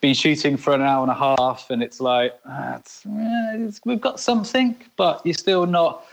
been 0.00 0.14
shooting 0.14 0.56
for 0.56 0.72
an 0.72 0.82
hour 0.82 1.02
and 1.02 1.10
a 1.10 1.14
half 1.14 1.68
and 1.70 1.82
it's 1.82 2.00
like 2.00 2.38
ah, 2.46 2.76
it's, 2.76 3.02
it's, 3.06 3.80
we've 3.84 4.00
got 4.00 4.20
something 4.20 4.76
but 4.96 5.20
you're 5.24 5.34
still 5.34 5.66
not 5.66 6.04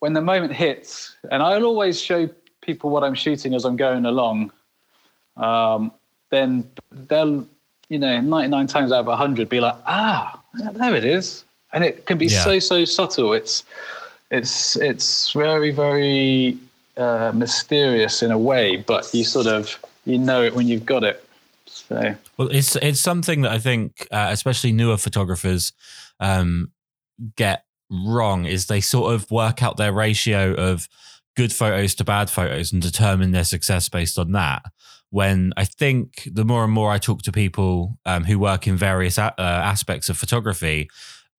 when 0.00 0.12
the 0.12 0.20
moment 0.20 0.52
hits 0.52 1.16
and 1.30 1.42
I'll 1.42 1.64
always 1.64 2.00
show 2.00 2.28
people 2.60 2.90
what 2.90 3.02
I'm 3.04 3.14
shooting 3.14 3.54
as 3.54 3.64
I'm 3.64 3.76
going 3.76 4.04
along 4.04 4.52
um, 5.36 5.92
then 6.30 6.70
they'll 6.90 7.46
you 7.92 7.98
know 7.98 8.20
99 8.20 8.66
times 8.66 8.90
out 8.90 9.00
of 9.00 9.06
100 9.06 9.48
be 9.48 9.60
like 9.60 9.76
ah 9.86 10.40
there 10.74 10.94
it 10.94 11.04
is 11.04 11.44
and 11.74 11.84
it 11.84 12.06
can 12.06 12.16
be 12.16 12.26
Yeah. 12.26 12.42
so 12.44 12.58
so 12.58 12.84
subtle 12.86 13.34
it's 13.34 13.64
it's 14.30 14.76
it's 14.76 15.32
very 15.32 15.70
very 15.70 16.56
uh, 16.96 17.32
mysterious 17.34 18.22
in 18.22 18.30
a 18.30 18.38
way 18.38 18.76
but 18.76 19.12
you 19.12 19.24
sort 19.24 19.46
of 19.46 19.78
you 20.06 20.16
know 20.18 20.42
it 20.42 20.54
when 20.54 20.66
you've 20.68 20.86
got 20.86 21.04
it 21.04 21.22
so 21.66 22.14
Well, 22.38 22.48
it's 22.48 22.76
it's 22.76 23.00
something 23.00 23.42
that 23.42 23.52
I 23.52 23.58
think, 23.58 24.06
uh, 24.10 24.28
especially 24.30 24.72
newer 24.72 24.96
photographers, 24.96 25.72
um, 26.20 26.70
get 27.36 27.64
wrong. 27.90 28.44
Is 28.44 28.66
they 28.66 28.80
sort 28.80 29.14
of 29.14 29.30
work 29.30 29.62
out 29.62 29.76
their 29.78 29.92
ratio 29.92 30.52
of 30.54 30.88
good 31.36 31.52
photos 31.52 31.94
to 31.96 32.04
bad 32.04 32.28
photos 32.30 32.72
and 32.72 32.82
determine 32.82 33.32
their 33.32 33.44
success 33.44 33.88
based 33.88 34.18
on 34.18 34.32
that. 34.32 34.62
When 35.12 35.52
I 35.58 35.66
think 35.66 36.26
the 36.32 36.42
more 36.42 36.64
and 36.64 36.72
more 36.72 36.90
I 36.90 36.96
talk 36.96 37.20
to 37.22 37.32
people 37.32 37.98
um, 38.06 38.24
who 38.24 38.38
work 38.38 38.66
in 38.66 38.78
various 38.78 39.18
a- 39.18 39.34
uh, 39.38 39.42
aspects 39.42 40.08
of 40.08 40.16
photography, 40.16 40.88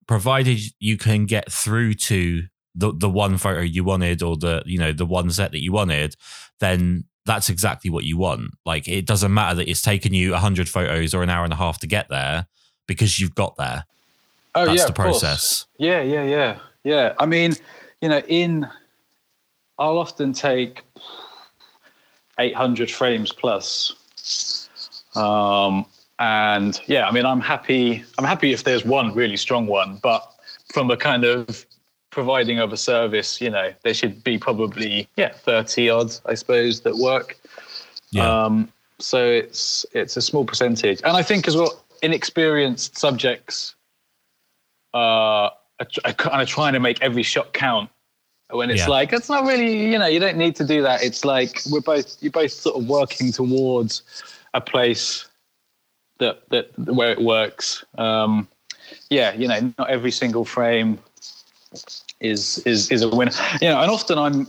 provided 0.07 0.59
you 0.79 0.95
can 0.95 1.25
get 1.25 1.51
through 1.51 1.95
to 1.95 2.43
the 2.75 2.93
the 2.93 3.09
one 3.09 3.39
photo 3.39 3.61
you 3.61 3.83
wanted 3.83 4.21
or 4.21 4.37
the 4.37 4.61
you 4.67 4.77
know 4.77 4.93
the 4.93 5.07
one 5.07 5.31
set 5.31 5.51
that 5.53 5.63
you 5.63 5.71
wanted, 5.71 6.15
then 6.59 7.05
that's 7.25 7.49
exactly 7.49 7.89
what 7.89 8.03
you 8.03 8.15
want. 8.15 8.51
Like 8.63 8.87
it 8.87 9.07
doesn't 9.07 9.33
matter 9.33 9.55
that 9.55 9.67
it's 9.67 9.81
taken 9.81 10.13
you 10.13 10.35
hundred 10.35 10.69
photos 10.69 11.15
or 11.15 11.23
an 11.23 11.29
hour 11.31 11.43
and 11.43 11.53
a 11.53 11.57
half 11.57 11.79
to 11.79 11.87
get 11.87 12.09
there 12.09 12.45
because 12.87 13.19
you've 13.19 13.33
got 13.33 13.55
there. 13.57 13.85
oh 14.53 14.65
That's 14.65 14.81
yeah 14.81 14.85
the 14.85 14.93
course. 14.93 15.21
process. 15.21 15.65
Yeah, 15.79 16.01
yeah, 16.03 16.23
yeah, 16.25 16.59
yeah. 16.83 17.13
I 17.19 17.25
mean, 17.25 17.55
you 18.01 18.09
know, 18.09 18.19
in 18.27 18.67
I'll 19.79 19.97
often 19.97 20.31
take 20.33 20.83
800 22.39 22.89
frames 22.89 23.31
plus. 23.31 24.69
Um, 25.15 25.85
and 26.19 26.79
yeah, 26.87 27.07
I 27.07 27.11
mean, 27.11 27.25
I'm 27.25 27.41
happy. 27.41 28.03
I'm 28.17 28.25
happy 28.25 28.53
if 28.53 28.63
there's 28.63 28.85
one 28.85 29.13
really 29.13 29.37
strong 29.37 29.67
one, 29.67 29.99
but 30.01 30.27
from 30.71 30.89
a 30.91 30.97
kind 30.97 31.23
of 31.23 31.65
providing 32.09 32.59
of 32.59 32.71
a 32.71 32.77
service, 32.77 33.41
you 33.41 33.49
know, 33.49 33.73
there 33.83 33.93
should 33.93 34.23
be 34.23 34.37
probably 34.37 35.07
yeah 35.17 35.33
30 35.33 35.89
odd, 35.89 36.13
I 36.25 36.35
suppose, 36.35 36.81
that 36.81 36.95
work. 36.95 37.37
Yeah. 38.11 38.45
Um, 38.45 38.71
so 38.99 39.25
it's 39.25 39.85
it's 39.93 40.15
a 40.17 40.21
small 40.21 40.45
percentage, 40.45 41.01
and 41.03 41.17
I 41.17 41.23
think 41.23 41.47
as 41.47 41.57
well, 41.57 41.83
inexperienced 42.01 42.97
subjects 42.97 43.75
uh, 44.93 45.49
are, 45.49 45.87
are 46.05 46.13
kind 46.13 46.41
of 46.41 46.47
trying 46.47 46.73
to 46.73 46.79
make 46.79 47.01
every 47.01 47.23
shot 47.23 47.53
count. 47.53 47.89
When 48.53 48.69
it's 48.69 48.81
Yeah. 48.81 48.89
like 48.89 49.13
it's 49.13 49.29
not 49.29 49.45
really, 49.45 49.91
you 49.91 49.98
know, 49.98 50.05
you 50.05 50.19
don't 50.19 50.38
need 50.38 50.55
to 50.57 50.63
do 50.63 50.81
that. 50.83 51.03
It's 51.03 51.25
like 51.25 51.62
we're 51.69 51.81
both 51.81 52.17
you're 52.22 52.31
both 52.31 52.51
sort 52.51 52.75
of 52.75 52.88
working 52.88 53.31
towards 53.31 54.03
a 54.53 54.62
place 54.62 55.25
that 56.19 56.48
that 56.50 56.77
where 56.77 57.12
it 57.12 57.22
works. 57.22 57.83
Um, 57.98 58.48
yeah, 59.10 59.33
you 59.33 59.48
know, 59.48 59.74
not 59.79 59.89
every 59.89 60.12
single 60.12 60.45
frame 60.45 61.00
is 62.19 62.60
is 62.60 62.91
is 62.91 63.01
a 63.01 63.10
winner. 63.10 63.31
You 63.62 63.69
know, 63.69 63.81
and 63.81 63.89
often 63.89 64.17
I'm 64.19 64.48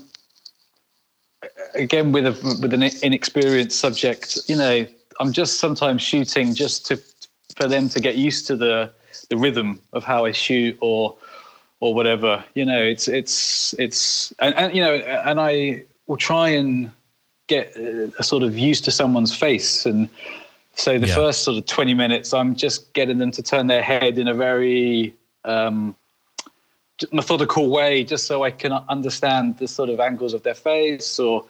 again 1.74 2.12
with 2.12 2.26
a 2.26 2.58
with 2.60 2.74
an 2.74 2.82
inexperienced 3.02 3.78
subject. 3.78 4.38
You 4.46 4.56
know, 4.56 4.86
I'm 5.20 5.32
just 5.32 5.58
sometimes 5.58 6.02
shooting 6.02 6.54
just 6.54 6.86
to 6.86 7.00
for 7.56 7.68
them 7.68 7.88
to 7.88 8.00
get 8.00 8.16
used 8.16 8.46
to 8.48 8.56
the 8.56 8.92
the 9.30 9.36
rhythm 9.36 9.80
of 9.92 10.04
how 10.04 10.24
I 10.24 10.32
shoot 10.32 10.76
or 10.80 11.16
or 11.84 11.92
whatever. 11.92 12.42
You 12.54 12.64
know, 12.64 12.82
it's 12.82 13.08
it's 13.08 13.74
it's 13.78 14.32
and, 14.38 14.54
and 14.54 14.74
you 14.74 14.82
know, 14.82 14.94
and 14.94 15.38
I 15.38 15.84
will 16.06 16.16
try 16.16 16.48
and 16.48 16.90
get 17.46 17.76
uh, 17.76 18.22
sort 18.22 18.42
of 18.42 18.56
used 18.56 18.84
to 18.84 18.90
someone's 18.90 19.34
face 19.36 19.84
and 19.84 20.08
so 20.76 20.98
the 20.98 21.06
Yeah. 21.06 21.14
first 21.14 21.44
sort 21.44 21.58
of 21.58 21.66
20 21.66 21.92
minutes 21.92 22.32
i'm 22.32 22.56
just 22.56 22.90
getting 22.94 23.18
them 23.18 23.30
to 23.32 23.42
turn 23.42 23.66
their 23.66 23.82
head 23.82 24.16
in 24.18 24.28
a 24.28 24.32
very 24.34 25.14
um, 25.44 25.94
methodical 27.12 27.68
way 27.68 28.02
just 28.02 28.26
so 28.26 28.44
i 28.44 28.50
can 28.50 28.72
understand 28.88 29.58
the 29.58 29.68
sort 29.68 29.90
of 29.90 30.00
angles 30.00 30.32
of 30.32 30.42
their 30.42 30.54
face 30.54 31.18
or 31.18 31.44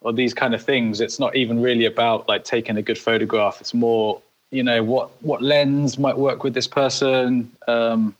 or 0.00 0.14
these 0.14 0.32
kind 0.32 0.54
of 0.54 0.62
things 0.62 1.02
it's 1.02 1.18
not 1.20 1.36
even 1.36 1.60
really 1.60 1.84
about 1.84 2.26
like 2.26 2.42
taking 2.44 2.78
a 2.78 2.82
good 2.82 2.98
photograph 2.98 3.60
it's 3.60 3.74
more 3.74 4.18
you 4.50 4.62
know 4.62 4.82
what 4.82 5.10
what 5.22 5.42
lens 5.42 5.98
might 5.98 6.16
work 6.16 6.42
with 6.42 6.54
this 6.54 6.66
person 6.66 7.52
um, 7.68 8.16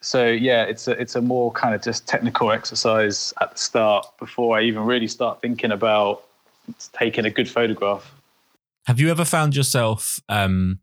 so 0.00 0.26
yeah 0.26 0.64
it's 0.64 0.88
a 0.88 0.92
it's 0.92 1.16
a 1.16 1.22
more 1.22 1.50
kind 1.52 1.74
of 1.74 1.82
just 1.82 2.06
technical 2.06 2.50
exercise 2.52 3.34
at 3.40 3.52
the 3.52 3.58
start 3.58 4.06
before 4.18 4.58
i 4.58 4.62
even 4.62 4.84
really 4.84 5.08
start 5.08 5.40
thinking 5.40 5.72
about 5.72 6.24
taking 6.92 7.24
a 7.24 7.30
good 7.30 7.48
photograph 7.48 8.12
Have 8.86 9.00
you 9.00 9.10
ever 9.10 9.24
found 9.24 9.56
yourself 9.56 10.20
um, 10.28 10.80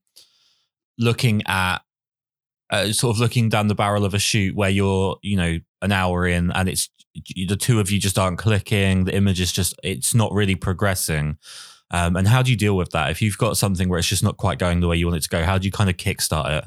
looking 0.97 1.43
at 1.47 1.79
uh, 2.71 2.91
sort 2.91 3.15
of 3.15 3.19
looking 3.19 3.49
down 3.49 3.67
the 3.67 3.75
barrel 3.75 4.05
of 4.05 4.13
a 4.13 4.19
shoot 4.19 4.55
where 4.55 4.69
you're, 4.69 5.17
you 5.21 5.37
know, 5.37 5.59
an 5.81 5.91
hour 5.91 6.27
in 6.27 6.51
and 6.51 6.67
it's 6.67 6.89
the 7.13 7.55
two 7.55 7.79
of 7.79 7.91
you 7.91 7.99
just 7.99 8.17
aren't 8.19 8.37
clicking, 8.37 9.05
the 9.05 9.15
image 9.15 9.39
is 9.39 9.51
just 9.51 9.75
it's 9.83 10.13
not 10.13 10.33
really 10.33 10.55
progressing. 10.55 11.37
Um, 11.91 12.15
and 12.15 12.27
how 12.27 12.41
do 12.41 12.51
you 12.51 12.57
deal 12.57 12.75
with 12.75 12.89
that? 12.91 13.11
If 13.11 13.21
you've 13.21 13.37
got 13.37 13.55
something 13.57 13.87
where 13.87 13.99
it's 13.99 14.07
just 14.07 14.23
not 14.23 14.37
quite 14.37 14.57
going 14.57 14.79
the 14.79 14.87
way 14.87 14.97
you 14.97 15.05
want 15.05 15.17
it 15.17 15.23
to 15.23 15.29
go, 15.29 15.43
how 15.43 15.57
do 15.57 15.65
you 15.65 15.71
kind 15.71 15.89
of 15.89 15.97
kickstart 15.97 16.57
it? 16.57 16.65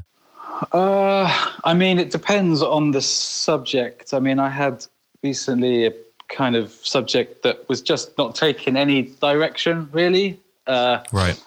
Uh, 0.73 1.53
I 1.65 1.75
mean, 1.75 1.99
it 1.99 2.11
depends 2.11 2.63
on 2.63 2.91
the 2.91 3.01
subject. 3.03 4.13
I 4.13 4.19
mean, 4.19 4.39
I 4.39 4.49
had 4.49 4.85
recently 5.23 5.87
a 5.87 5.93
kind 6.29 6.57
of 6.57 6.73
subject 6.73 7.43
that 7.43 7.69
was 7.69 7.81
just 7.81 8.17
not 8.19 8.35
taking 8.35 8.77
any 8.77 9.03
direction, 9.21 9.89
really. 9.93 10.41
Uh, 10.67 11.03
Right. 11.13 11.43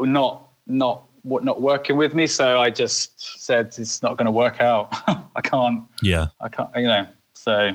not 0.00 0.48
not 0.66 1.02
what 1.22 1.44
not 1.44 1.60
working 1.60 1.96
with 1.96 2.14
me. 2.14 2.26
So 2.26 2.60
I 2.60 2.70
just 2.70 3.42
said 3.44 3.74
it's 3.78 4.02
not 4.02 4.16
going 4.16 4.26
to 4.26 4.32
work 4.32 4.60
out. 4.60 4.88
I 5.36 5.40
can't. 5.42 5.82
Yeah. 6.02 6.28
I 6.40 6.48
can't. 6.48 6.70
You 6.76 6.82
know. 6.86 7.06
So 7.34 7.72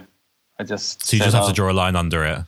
I 0.60 0.64
just. 0.64 1.06
So 1.06 1.16
you 1.18 1.24
just 1.24 1.36
have 1.36 1.46
"Oh." 1.46 1.48
to 1.50 1.54
draw 1.54 1.72
a 1.72 1.74
line 1.74 1.96
under 1.96 2.24
it. 2.26 2.40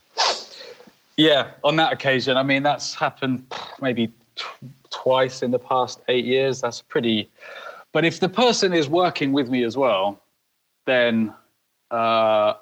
Yeah, 1.17 1.51
on 1.63 1.75
that 1.75 1.93
occasion. 1.93 2.37
I 2.37 2.43
mean, 2.43 2.63
that's 2.63 2.95
happened 2.95 3.45
maybe 3.81 4.07
t- 4.35 4.45
twice 4.89 5.43
in 5.43 5.51
the 5.51 5.59
past 5.59 5.99
eight 6.07 6.25
years. 6.25 6.61
That's 6.61 6.81
pretty. 6.81 7.29
But 7.93 8.05
if 8.05 8.19
the 8.19 8.29
person 8.29 8.73
is 8.73 8.87
working 8.87 9.33
with 9.33 9.49
me 9.49 9.63
as 9.63 9.75
well, 9.75 10.21
then 10.85 11.33
uh, 11.89 12.53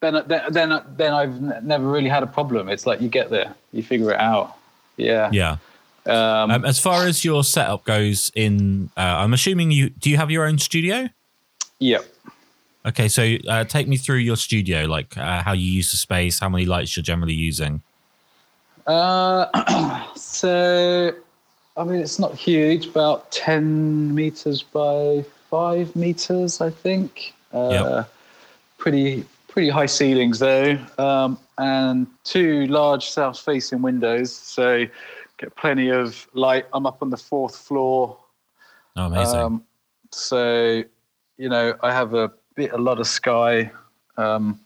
then 0.00 0.22
then 0.50 0.82
then 0.96 1.12
I've 1.12 1.40
never 1.62 1.86
really 1.86 2.10
had 2.10 2.22
a 2.22 2.26
problem. 2.26 2.68
It's 2.68 2.86
like 2.86 3.00
you 3.00 3.08
get 3.08 3.30
there, 3.30 3.54
you 3.72 3.82
figure 3.82 4.10
it 4.12 4.20
out. 4.20 4.56
Yeah. 4.96 5.30
Yeah. 5.32 5.56
Um, 6.06 6.50
Um, 6.50 6.64
as 6.66 6.78
far 6.78 7.06
as 7.06 7.24
your 7.24 7.42
setup 7.42 7.84
goes, 7.84 8.30
in 8.34 8.90
uh, 8.96 9.00
I'm 9.00 9.32
assuming 9.32 9.70
you 9.70 9.88
do 9.90 10.10
you 10.10 10.18
have 10.18 10.30
your 10.30 10.46
own 10.46 10.58
studio? 10.58 11.08
yeah. 11.78 11.98
Okay, 12.86 13.08
so 13.08 13.36
uh, 13.48 13.64
take 13.64 13.88
me 13.88 13.96
through 13.96 14.18
your 14.18 14.36
studio, 14.36 14.84
like 14.84 15.16
uh, 15.16 15.42
how 15.42 15.52
you 15.52 15.70
use 15.70 15.90
the 15.90 15.96
space, 15.96 16.38
how 16.38 16.50
many 16.50 16.66
lights 16.66 16.94
you're 16.94 17.02
generally 17.02 17.32
using. 17.32 17.80
Uh, 18.86 19.46
so, 20.16 21.14
I 21.76 21.84
mean, 21.84 22.00
it's 22.00 22.18
not 22.18 22.34
huge, 22.34 22.86
about 22.86 23.30
10 23.32 24.14
meters 24.14 24.62
by 24.62 25.24
five 25.50 25.94
meters, 25.96 26.60
I 26.60 26.70
think. 26.70 27.34
Uh, 27.52 27.68
Yep. 27.70 28.10
Pretty, 28.78 29.24
pretty 29.48 29.70
high 29.70 29.86
ceilings 29.86 30.38
though, 30.40 30.76
um, 30.98 31.38
and 31.58 32.06
two 32.24 32.66
large 32.66 33.08
south-facing 33.08 33.80
windows, 33.80 34.30
so 34.34 34.84
get 35.38 35.54
plenty 35.56 35.88
of 35.88 36.26
light. 36.34 36.66
I'm 36.74 36.84
up 36.84 37.00
on 37.00 37.08
the 37.08 37.16
fourth 37.16 37.56
floor, 37.56 38.18
Oh, 38.96 39.06
amazing. 39.06 39.40
um, 39.40 39.64
so 40.10 40.82
you 41.38 41.48
know 41.48 41.74
I 41.82 41.92
have 41.92 42.12
a 42.14 42.30
bit, 42.56 42.72
a 42.72 42.76
lot 42.78 43.00
of 43.00 43.06
sky, 43.06 43.70
um, 44.18 44.60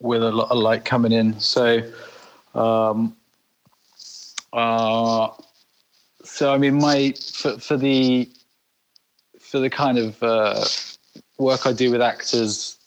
with 0.00 0.22
a 0.22 0.30
lot 0.30 0.50
of 0.50 0.58
light 0.58 0.84
coming 0.84 1.12
in. 1.12 1.40
So, 1.40 1.80
um, 2.54 3.16
uh, 4.52 5.28
so 6.24 6.52
I 6.52 6.58
mean, 6.58 6.74
my 6.74 7.14
for, 7.32 7.58
for 7.58 7.76
the 7.76 8.28
for 9.40 9.60
the 9.60 9.70
kind 9.70 9.98
of 9.98 10.22
uh, 10.22 10.64
work 11.38 11.66
I 11.66 11.72
do 11.72 11.90
with 11.90 12.02
actors, 12.02 12.78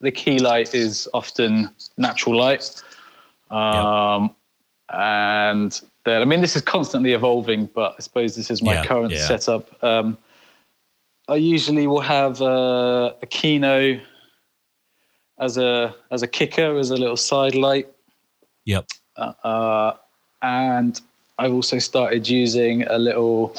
the 0.00 0.12
key 0.12 0.38
light 0.38 0.74
is 0.74 1.08
often 1.12 1.70
natural 1.96 2.36
light. 2.36 2.82
Um, 3.50 4.34
And 4.90 5.80
then, 6.04 6.20
I 6.20 6.24
mean, 6.26 6.42
this 6.42 6.56
is 6.56 6.62
constantly 6.62 7.14
evolving, 7.14 7.66
but 7.74 7.94
I 7.98 8.00
suppose 8.02 8.36
this 8.36 8.50
is 8.50 8.62
my 8.62 8.74
Yeah, 8.74 8.84
current 8.84 9.12
yeah. 9.12 9.26
setup. 9.26 9.82
Um, 9.82 10.18
I 11.26 11.36
usually 11.36 11.86
will 11.86 12.02
have 12.02 12.42
a, 12.42 13.16
a 13.22 13.26
Kino 13.26 13.98
as 15.38 15.56
a 15.56 15.94
as 16.10 16.22
a 16.22 16.26
kicker, 16.26 16.78
as 16.78 16.90
a 16.90 16.96
little 16.96 17.16
side 17.16 17.54
light, 17.54 17.88
yep. 18.66 18.86
uh, 19.16 19.94
and 20.42 21.00
I've 21.38 21.52
also 21.52 21.78
started 21.78 22.28
using 22.28 22.84
a 22.84 22.98
little 22.98 23.54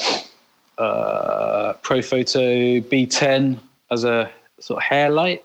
uh, 0.78 1.74
Profoto 1.82 2.82
B10 2.82 3.58
as 3.90 4.04
a 4.04 4.30
sort 4.60 4.78
of 4.78 4.82
hair 4.82 5.10
light 5.10 5.44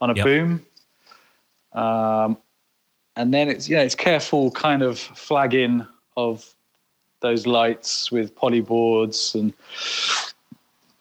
on 0.00 0.10
a 0.10 0.14
Yep. 0.14 0.24
boom. 0.24 0.66
Um, 1.72 2.36
and 3.16 3.32
then 3.32 3.48
it's 3.48 3.68
you 3.68 3.76
know 3.76 3.82
it's 3.82 3.94
careful 3.94 4.50
kind 4.50 4.82
of 4.82 4.98
flagging 4.98 5.86
of 6.16 6.54
those 7.20 7.46
lights 7.46 8.10
with 8.12 8.34
polyboards 8.36 9.34
and 9.34 9.52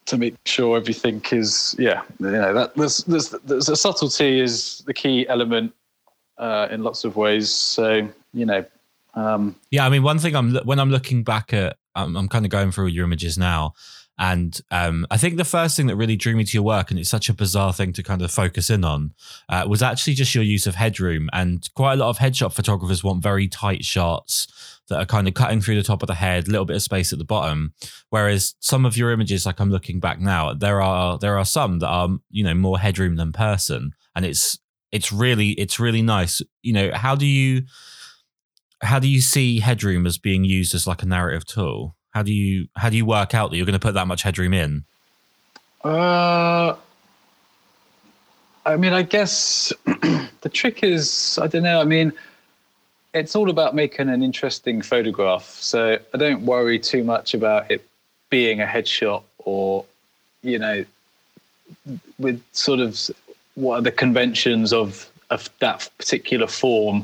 to 0.06 0.18
make 0.18 0.36
sure 0.46 0.78
everything 0.78 1.22
is 1.32 1.76
yeah 1.80 2.02
you 2.20 2.32
know 2.32 2.54
that 2.54 2.76
there's 2.76 3.00
there's, 3.06 3.30
there's 3.30 3.70
a 3.70 3.76
subtlety 3.76 4.40
is 4.40 4.84
the 4.86 4.94
key 4.94 5.28
element 5.28 5.74
uh, 6.38 6.68
in 6.72 6.84
lots 6.84 7.04
of 7.04 7.16
ways 7.16 7.50
so 7.50 8.08
you 8.34 8.46
know 8.46 8.64
um, 9.14 9.56
Yeah, 9.72 9.86
I 9.86 9.90
mean, 9.90 10.04
one 10.04 10.20
thing 10.20 10.36
I'm 10.36 10.56
when 10.58 10.80
I'm 10.80 10.90
looking 10.90 11.24
back 11.24 11.54
at, 11.54 11.78
I'm, 11.96 12.16
I'm 12.16 12.28
kind 12.28 12.46
of 12.46 12.52
going 12.52 12.72
through 12.72 12.88
your 12.88 13.06
images 13.06 13.38
now, 13.38 13.74
and 14.18 14.60
um, 14.70 15.08
I 15.10 15.18
think 15.18 15.38
the 15.38 15.46
first 15.46 15.76
thing 15.76 15.88
that 15.88 15.96
really 15.96 16.16
drew 16.16 16.36
me 16.36 16.44
to 16.44 16.54
your 16.54 16.64
work, 16.64 16.92
and 16.92 17.00
it's 17.00 17.10
such 17.10 17.30
a 17.30 17.34
bizarre 17.34 17.74
thing 17.74 17.94
to 17.94 18.04
kind 18.04 18.22
of 18.22 18.32
focus 18.32 18.70
in 18.70 18.84
on, 18.84 19.14
uh, 19.50 19.66
was 19.68 19.82
actually 19.82 20.14
just 20.14 20.36
your 20.36 20.44
use 20.44 20.68
of 20.68 20.76
headroom. 20.76 21.30
And 21.34 21.68
quite 21.74 21.94
a 21.94 21.96
lot 21.96 22.10
of 22.10 22.20
headshot 22.20 22.54
photographers 22.54 23.04
want 23.04 23.24
very 23.24 23.48
tight 23.48 23.84
shots 23.84 24.80
that 24.90 25.00
are 25.00 25.06
kind 25.06 25.28
of 25.28 25.34
cutting 25.34 25.62
through 25.62 25.76
the 25.76 25.84
top 25.84 26.04
of 26.04 26.08
the 26.08 26.16
head, 26.16 26.48
a 26.48 26.52
little 26.52 26.66
bit 26.66 26.76
of 26.76 26.84
space 26.84 27.12
at 27.12 27.18
the 27.20 27.26
bottom. 27.26 27.74
Whereas 28.10 28.54
some 28.60 28.86
of 28.86 28.98
your 28.98 29.12
images, 29.12 29.46
like 29.46 29.60
I'm 29.60 29.72
looking 29.72 30.00
back 30.00 30.20
now, 30.20 30.54
there 30.54 30.82
are 30.82 31.18
there 31.18 31.38
are 31.38 31.46
some 31.46 31.80
that 31.80 31.90
are 31.90 32.10
you 32.30 32.44
know 32.44 32.54
more 32.54 32.78
headroom 32.78 33.16
than 33.16 33.32
person, 33.32 33.94
and 34.16 34.26
it's 34.26 34.60
it's 34.92 35.12
really 35.12 35.50
it's 35.52 35.80
really 35.80 36.04
nice. 36.04 36.40
You 36.62 36.74
know, 36.74 36.92
how 36.94 37.16
do 37.16 37.26
you 37.26 37.64
how 38.84 39.00
do 39.00 39.08
you 39.08 39.22
see 39.22 39.60
headroom 39.60 40.06
as 40.06 40.18
being 40.18 40.44
used 40.44 40.76
as 40.76 40.86
like 40.86 41.02
a 41.02 41.06
narrative 41.06 41.46
tool? 41.46 41.96
How 42.12 42.22
do 42.22 42.32
you 42.32 42.68
how 42.76 42.90
do 42.90 42.98
you 42.98 43.06
work 43.06 43.34
out 43.34 43.50
that 43.50 43.58
you're 43.58 43.66
going 43.66 43.74
to 43.74 43.80
put 43.80 43.94
that 43.96 44.08
much 44.08 44.24
headroom 44.24 44.54
in? 44.54 44.86
Uh, 45.84 46.76
I 48.66 48.78
mean, 48.78 48.94
I 48.94 49.02
guess 49.02 49.74
the 49.86 50.50
trick 50.52 50.84
is, 50.84 51.38
I 51.42 51.48
don't 51.48 51.64
know. 51.64 51.82
I 51.82 51.84
mean, 51.84 52.14
it's 53.14 53.36
all 53.36 53.50
about 53.50 53.76
making 53.76 54.10
an 54.10 54.24
interesting 54.24 54.82
photograph. 54.82 55.46
So 55.46 55.98
I 56.14 56.18
don't 56.18 56.46
worry 56.46 56.80
too 56.80 57.04
much 57.04 57.34
about 57.34 57.70
it 57.70 57.86
being 58.30 58.62
a 58.62 58.66
headshot 58.66 59.24
or, 59.40 59.86
you 60.42 60.58
know, 60.58 60.86
with 62.18 62.42
sort 62.54 62.80
of 62.80 63.00
what 63.56 63.80
are 63.80 63.82
the 63.82 63.92
conventions 63.92 64.72
of, 64.72 65.10
of 65.30 65.50
that 65.60 65.90
particular 65.98 66.48
form 66.48 67.04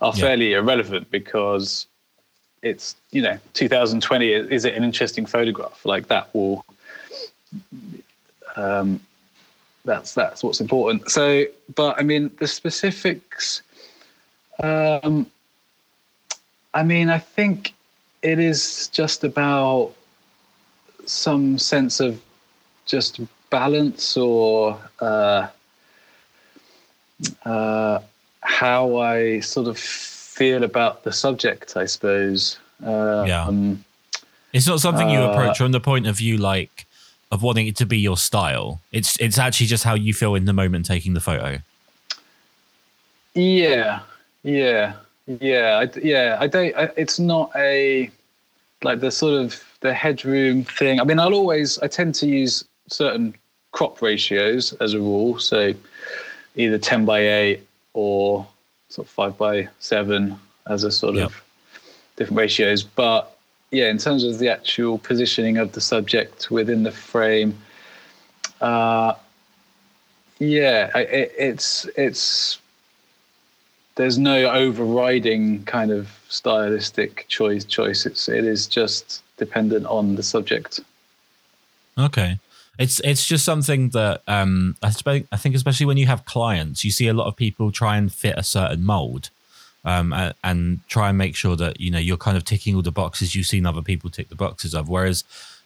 are 0.00 0.12
yeah. 0.16 0.20
fairly 0.20 0.52
irrelevant 0.54 1.10
because 1.10 1.86
it's, 2.62 2.96
you 3.10 3.22
know, 3.22 3.38
2020. 3.54 4.32
Is 4.32 4.64
it 4.64 4.74
an 4.74 4.84
interesting 4.84 5.26
photograph? 5.26 5.84
Like 5.84 6.08
that 6.08 6.32
will, 6.34 6.64
um, 8.56 9.00
that's 9.84 10.14
that's 10.14 10.42
what's 10.42 10.60
important. 10.60 11.10
So, 11.10 11.44
but 11.74 11.98
I 11.98 12.02
mean, 12.02 12.30
the 12.38 12.46
specifics. 12.46 13.62
Um, 14.62 15.26
I 16.74 16.82
mean, 16.82 17.08
I 17.08 17.18
think 17.18 17.74
it 18.22 18.38
is 18.38 18.88
just 18.88 19.24
about 19.24 19.92
some 21.06 21.58
sense 21.58 21.98
of 21.98 22.20
just 22.86 23.20
balance 23.48 24.16
or 24.16 24.78
uh, 25.00 25.48
uh, 27.44 27.98
how 28.42 28.96
I 28.96 29.40
sort 29.40 29.68
of 29.68 29.78
feel 29.78 30.64
about 30.64 31.04
the 31.04 31.12
subject, 31.12 31.76
I 31.76 31.84
suppose. 31.84 32.58
Uh, 32.84 33.24
yeah. 33.26 33.44
Um, 33.46 33.84
it's 34.52 34.66
not 34.66 34.80
something 34.80 35.08
you 35.10 35.20
approach 35.20 35.60
uh, 35.60 35.64
from 35.64 35.72
the 35.72 35.80
point 35.80 36.06
of 36.06 36.16
view 36.16 36.36
like 36.36 36.86
of 37.30 37.42
wanting 37.42 37.66
it 37.66 37.76
to 37.76 37.86
be 37.86 37.98
your 37.98 38.16
style. 38.16 38.80
It's 38.90 39.16
it's 39.20 39.38
actually 39.38 39.66
just 39.66 39.84
how 39.84 39.94
you 39.94 40.12
feel 40.12 40.34
in 40.34 40.46
the 40.46 40.52
moment 40.52 40.86
taking 40.86 41.14
the 41.14 41.20
photo. 41.20 41.58
Yeah, 43.34 44.00
yeah, 44.42 44.94
yeah, 45.26 45.84
I, 45.84 45.98
yeah. 45.98 46.36
I 46.40 46.46
don't. 46.48 46.74
I, 46.76 46.88
it's 46.96 47.20
not 47.20 47.52
a 47.54 48.10
like 48.82 49.00
the 49.00 49.10
sort 49.10 49.34
of 49.34 49.62
the 49.80 49.94
headroom 49.94 50.64
thing. 50.64 51.00
I 51.00 51.04
mean, 51.04 51.20
I'll 51.20 51.34
always. 51.34 51.78
I 51.78 51.86
tend 51.86 52.14
to 52.16 52.26
use 52.26 52.64
certain 52.88 53.34
crop 53.72 54.02
ratios 54.02 54.72
as 54.74 54.94
a 54.94 54.98
rule. 54.98 55.38
So 55.38 55.74
either 56.56 56.78
ten 56.78 57.04
by 57.04 57.20
eight 57.20 57.66
or 57.92 58.46
sort 58.88 59.06
of 59.06 59.12
five 59.12 59.38
by 59.38 59.68
seven 59.78 60.38
as 60.68 60.84
a 60.84 60.90
sort 60.90 61.16
yep. 61.16 61.26
of 61.26 61.42
different 62.16 62.38
ratios. 62.38 62.82
But 62.82 63.36
yeah, 63.70 63.88
in 63.88 63.98
terms 63.98 64.24
of 64.24 64.38
the 64.38 64.48
actual 64.48 64.98
positioning 64.98 65.56
of 65.56 65.72
the 65.72 65.80
subject 65.80 66.50
within 66.50 66.82
the 66.82 66.92
frame, 66.92 67.56
uh, 68.60 69.14
yeah, 70.38 70.96
it, 70.96 71.32
it's 71.38 71.86
it's 71.96 72.58
there's 73.94 74.18
no 74.18 74.50
overriding 74.50 75.64
kind 75.64 75.90
of 75.90 76.08
stylistic 76.28 77.26
choice. 77.28 77.64
Choice. 77.64 78.06
It's 78.06 78.28
it 78.28 78.44
is 78.44 78.66
just 78.66 79.22
dependent 79.36 79.86
on 79.86 80.16
the 80.16 80.22
subject. 80.22 80.80
Okay. 81.98 82.38
It's 82.80 82.98
it's 83.00 83.26
just 83.26 83.44
something 83.44 83.90
that 83.90 84.22
um, 84.26 84.74
I, 84.82 84.90
I 85.30 85.36
think 85.36 85.54
especially 85.54 85.84
when 85.84 85.98
you 85.98 86.06
have 86.06 86.24
clients, 86.24 86.82
you 86.82 86.90
see 86.90 87.08
a 87.08 87.12
lot 87.12 87.26
of 87.26 87.36
people 87.36 87.70
try 87.70 87.98
and 87.98 88.10
fit 88.10 88.34
a 88.38 88.42
certain 88.42 88.82
mold 88.82 89.28
um, 89.84 90.14
and, 90.14 90.34
and 90.42 90.80
try 90.88 91.10
and 91.10 91.18
make 91.18 91.36
sure 91.36 91.56
that 91.56 91.78
you 91.78 91.90
know 91.90 91.98
you're 91.98 92.16
kind 92.16 92.38
of 92.38 92.44
ticking 92.44 92.74
all 92.74 92.80
the 92.80 92.90
boxes 92.90 93.34
you've 93.34 93.46
seen 93.46 93.66
other 93.66 93.82
people 93.82 94.08
tick 94.08 94.30
the 94.30 94.34
boxes 94.34 94.74
of. 94.74 94.88
Whereas 94.88 95.24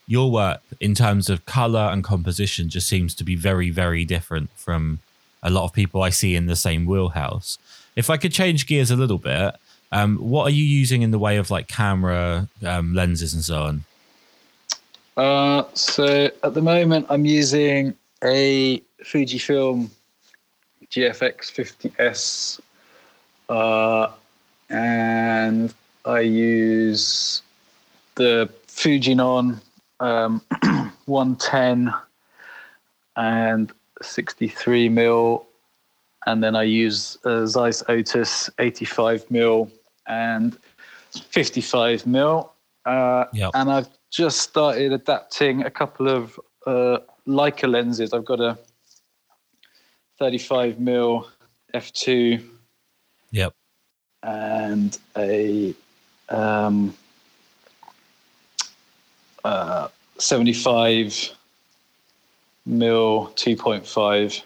your 0.09 0.29
work, 0.31 0.61
in 0.81 0.93
terms 0.95 1.31
of 1.31 1.47
color 1.47 1.89
and 1.93 2.03
composition, 2.03 2.69
just 2.69 2.89
seems 2.89 3.15
to 3.15 3.25
be 3.25 3.37
very, 3.37 3.71
very 3.71 4.05
different 4.05 4.51
from 4.57 4.99
a 5.41 5.51
lot 5.51 5.65
of 5.65 5.73
people 5.73 6.03
I 6.03 6.11
see 6.11 6.35
in 6.35 6.47
the 6.47 6.57
same 6.57 6.85
wheelhouse. 6.85 7.59
If 7.95 8.11
I 8.11 8.17
could 8.17 8.33
change 8.33 8.67
gears 8.67 8.91
a 8.91 8.97
little 8.97 9.19
bit, 9.19 9.55
um, 9.93 10.17
what 10.17 10.49
are 10.49 10.55
you 10.55 10.65
using 10.65 11.03
in 11.03 11.13
the 11.13 11.19
way 11.19 11.37
of 11.37 11.51
like 11.51 11.69
camera 11.69 12.49
um, 12.67 12.93
lenses 12.93 13.35
and 13.35 13.45
so 13.45 13.63
on? 13.63 13.85
Uh, 15.17 15.65
so 15.75 16.31
at 16.43 16.55
the 16.55 16.63
moment, 16.63 17.07
I'm 17.09 17.25
using 17.25 17.95
a 18.23 18.81
Fujifilm 19.03 19.91
GFX 20.91 21.53
50S 21.53 22.61
uh, 23.49 24.13
and 24.71 25.75
I 26.05 26.21
use 26.21 27.43
the 28.17 28.49
Fujinon 28.69 29.61
um, 30.01 30.43
110 31.07 31.93
and 33.17 33.73
63 34.03 34.89
mil, 34.89 35.47
and 36.27 36.43
then 36.43 36.57
I 36.57 36.65
use 36.65 37.19
uh, 37.25 37.47
Zeiss 37.47 37.83
Otus 37.89 38.51
85 38.59 39.31
mil 39.31 39.71
and 40.07 40.57
55 41.13 42.07
mil. 42.07 42.53
Uh, 42.85 43.27
yep. 43.33 43.51
And 43.55 43.71
I've 43.71 43.89
just 44.15 44.41
started 44.41 44.93
adapting 44.93 45.65
a 45.65 45.71
couple 45.71 46.09
of 46.09 46.39
uh, 46.67 46.99
Leica 47.27 47.69
lenses. 47.69 48.13
I've 48.13 48.25
got 48.25 48.41
a 48.41 48.57
35 50.19 50.79
mil 50.79 51.29
f2 51.75 52.49
Yep. 53.33 53.53
And 54.23 54.97
a 55.17 55.75
um, 56.29 56.95
uh, 59.45 59.89
75 60.19 61.31
mil 62.65 63.33
2.5 63.35 64.43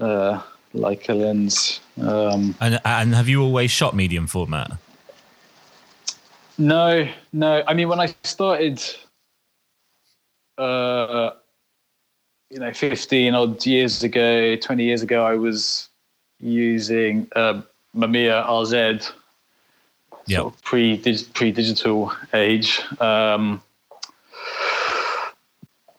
uh, 0.00 0.42
Leica 0.74 1.16
lens. 1.16 1.80
Um, 2.00 2.56
and 2.60 2.80
and 2.84 3.14
have 3.14 3.28
you 3.28 3.40
always 3.42 3.70
shot 3.70 3.94
medium 3.94 4.26
format? 4.26 4.72
No, 6.58 7.08
no. 7.32 7.62
I 7.66 7.74
mean, 7.74 7.88
when 7.88 8.00
I 8.00 8.12
started, 8.24 8.82
uh, 10.58 11.30
you 12.50 12.58
know, 12.58 12.72
15 12.72 13.34
odd 13.34 13.64
years 13.64 14.02
ago, 14.02 14.56
20 14.56 14.84
years 14.84 15.02
ago, 15.02 15.24
I 15.24 15.34
was 15.34 15.88
using 16.40 17.28
uh, 17.36 17.62
Mamiya 17.96 18.44
RZ, 18.46 19.12
yep. 20.26 20.40
sort 20.40 20.54
of 20.54 20.62
pre 20.62 20.98
pre 21.34 21.52
digital 21.52 22.12
age. 22.34 22.80
Um, 23.00 23.62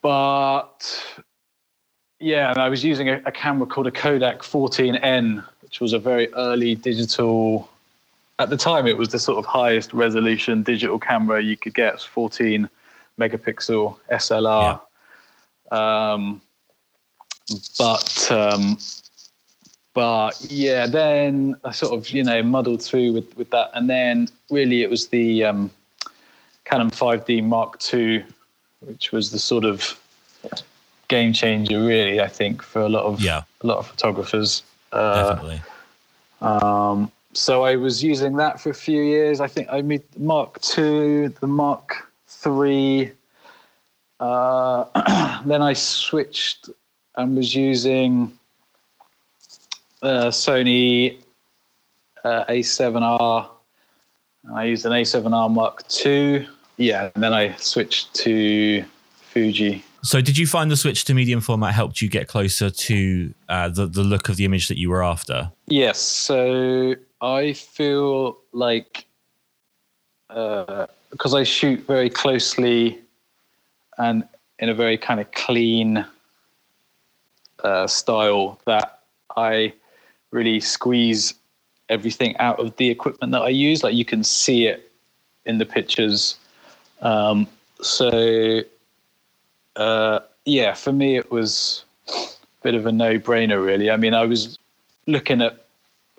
but 0.01 1.25
yeah, 2.19 2.49
and 2.49 2.57
I 2.57 2.69
was 2.69 2.83
using 2.83 3.09
a, 3.09 3.21
a, 3.25 3.31
camera 3.31 3.67
called 3.67 3.87
a 3.87 3.91
Kodak 3.91 4.39
14N, 4.39 5.43
which 5.61 5.79
was 5.79 5.93
a 5.93 5.99
very 5.99 6.33
early 6.33 6.75
digital. 6.75 7.69
At 8.39 8.49
the 8.49 8.57
time, 8.57 8.87
it 8.87 8.97
was 8.97 9.09
the 9.09 9.19
sort 9.19 9.37
of 9.37 9.45
highest 9.45 9.93
resolution 9.93 10.63
digital 10.63 10.97
camera 10.97 11.43
you 11.43 11.57
could 11.57 11.73
get, 11.73 12.01
14 12.01 12.69
megapixel 13.19 13.97
SLR. 14.11 14.79
Yeah. 15.71 16.13
Um, 16.15 16.41
but 17.77 18.31
um, 18.31 18.77
but 19.93 20.39
yeah, 20.49 20.87
then 20.87 21.55
I 21.63 21.71
sort 21.71 21.93
of 21.93 22.09
you 22.09 22.23
know 22.23 22.41
muddled 22.41 22.81
through 22.81 23.11
with 23.13 23.37
with 23.37 23.49
that, 23.51 23.71
and 23.73 23.89
then 23.89 24.29
really 24.49 24.83
it 24.83 24.89
was 24.89 25.07
the 25.07 25.43
um, 25.43 25.69
Canon 26.65 26.91
5D 26.91 27.43
Mark 27.43 27.81
II, 27.93 28.23
which 28.79 29.11
was 29.11 29.31
the 29.31 29.39
sort 29.39 29.65
of 29.65 29.99
game 31.09 31.33
changer, 31.33 31.81
really. 31.81 32.21
I 32.21 32.27
think 32.27 32.61
for 32.61 32.81
a 32.81 32.89
lot 32.89 33.03
of 33.03 33.21
yeah. 33.21 33.43
a 33.61 33.67
lot 33.67 33.79
of 33.79 33.87
photographers. 33.87 34.63
Uh, 34.91 35.33
Definitely. 35.33 35.61
Um, 36.41 37.11
so 37.33 37.63
I 37.63 37.75
was 37.75 38.03
using 38.03 38.37
that 38.37 38.59
for 38.59 38.69
a 38.69 38.73
few 38.73 39.01
years. 39.01 39.39
I 39.39 39.47
think 39.47 39.67
I 39.71 39.81
made 39.81 40.03
Mark 40.17 40.59
II, 40.77 41.27
the 41.27 41.47
Mark 41.47 42.11
III. 42.45 43.11
Uh, 44.19 45.41
then 45.45 45.61
I 45.61 45.73
switched 45.73 46.69
and 47.15 47.35
was 47.35 47.53
using 47.53 48.31
uh, 50.01 50.27
Sony 50.27 51.19
uh, 52.23 52.45
A7R. 52.45 53.49
I 54.53 54.63
used 54.65 54.85
an 54.85 54.93
A7R 54.93 55.51
Mark 55.51 55.83
II. 56.05 56.47
Yeah, 56.77 57.09
and 57.13 57.23
then 57.23 57.33
I 57.33 57.55
switched 57.55 58.13
to 58.15 58.83
Fuji. 59.33 59.83
So, 60.01 60.21
did 60.21 60.37
you 60.37 60.47
find 60.47 60.71
the 60.71 60.77
switch 60.77 61.03
to 61.05 61.13
medium 61.13 61.41
format 61.41 61.73
helped 61.73 62.01
you 62.01 62.09
get 62.09 62.29
closer 62.29 62.69
to 62.69 63.33
uh, 63.49 63.67
the 63.67 63.85
the 63.85 64.01
look 64.01 64.29
of 64.29 64.37
the 64.37 64.45
image 64.45 64.69
that 64.69 64.77
you 64.77 64.89
were 64.89 65.03
after? 65.03 65.51
Yes. 65.67 65.99
So 65.99 66.95
I 67.21 67.53
feel 67.53 68.37
like 68.53 69.05
because 70.27 71.33
uh, 71.33 71.37
I 71.37 71.43
shoot 71.43 71.85
very 71.85 72.09
closely 72.09 72.99
and 73.97 74.23
in 74.59 74.69
a 74.69 74.73
very 74.73 74.97
kind 74.97 75.19
of 75.19 75.31
clean 75.31 76.05
uh, 77.63 77.87
style, 77.87 78.59
that 78.65 78.99
I 79.35 79.73
really 80.31 80.59
squeeze 80.59 81.33
everything 81.89 82.37
out 82.37 82.59
of 82.59 82.75
the 82.77 82.89
equipment 82.89 83.31
that 83.31 83.41
I 83.41 83.49
use. 83.49 83.83
Like 83.83 83.95
you 83.95 84.05
can 84.05 84.23
see 84.23 84.67
it 84.67 84.91
in 85.45 85.57
the 85.57 85.65
pictures. 85.65 86.37
Um, 87.01 87.47
so 87.81 88.61
uh, 89.75 90.19
yeah, 90.45 90.73
for 90.73 90.93
me 90.93 91.17
it 91.17 91.31
was 91.31 91.83
a 92.07 92.27
bit 92.61 92.75
of 92.75 92.85
a 92.85 92.91
no-brainer, 92.91 93.63
really. 93.63 93.89
I 93.89 93.97
mean, 93.97 94.13
I 94.13 94.25
was 94.25 94.57
looking 95.07 95.41
at 95.41 95.65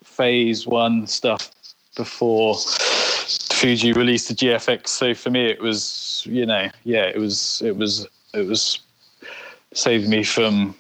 phase 0.03 0.67
one 0.67 1.07
stuff 1.07 1.51
before 1.97 2.57
Fuji 2.57 3.93
released 3.93 4.29
the 4.29 4.35
GFX, 4.35 4.89
so 4.89 5.15
for 5.15 5.31
me, 5.31 5.47
it 5.47 5.61
was 5.61 6.25
you 6.29 6.47
know, 6.47 6.69
yeah, 6.85 7.05
it 7.05 7.19
was 7.19 7.63
it 7.65 7.77
was 7.77 8.07
it 8.35 8.47
was 8.47 8.81
saved 9.73 10.09
me 10.09 10.25
from 10.25 10.75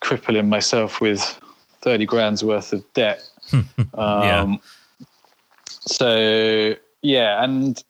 crippling 0.00 0.48
myself 0.48 1.00
with 1.00 1.40
30 1.82 2.06
grand's 2.06 2.44
worth 2.44 2.72
of 2.72 2.84
debt. 2.92 3.28
um, 3.52 3.64
yeah. 3.94 4.56
So, 5.68 6.74
yeah. 7.02 7.42
And 7.42 7.82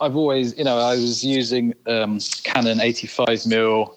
I've 0.00 0.16
always, 0.16 0.56
you 0.56 0.64
know, 0.64 0.78
I 0.78 0.92
was 0.92 1.24
using 1.24 1.74
um, 1.86 2.20
Canon 2.44 2.80
85 2.80 3.46
mil, 3.46 3.96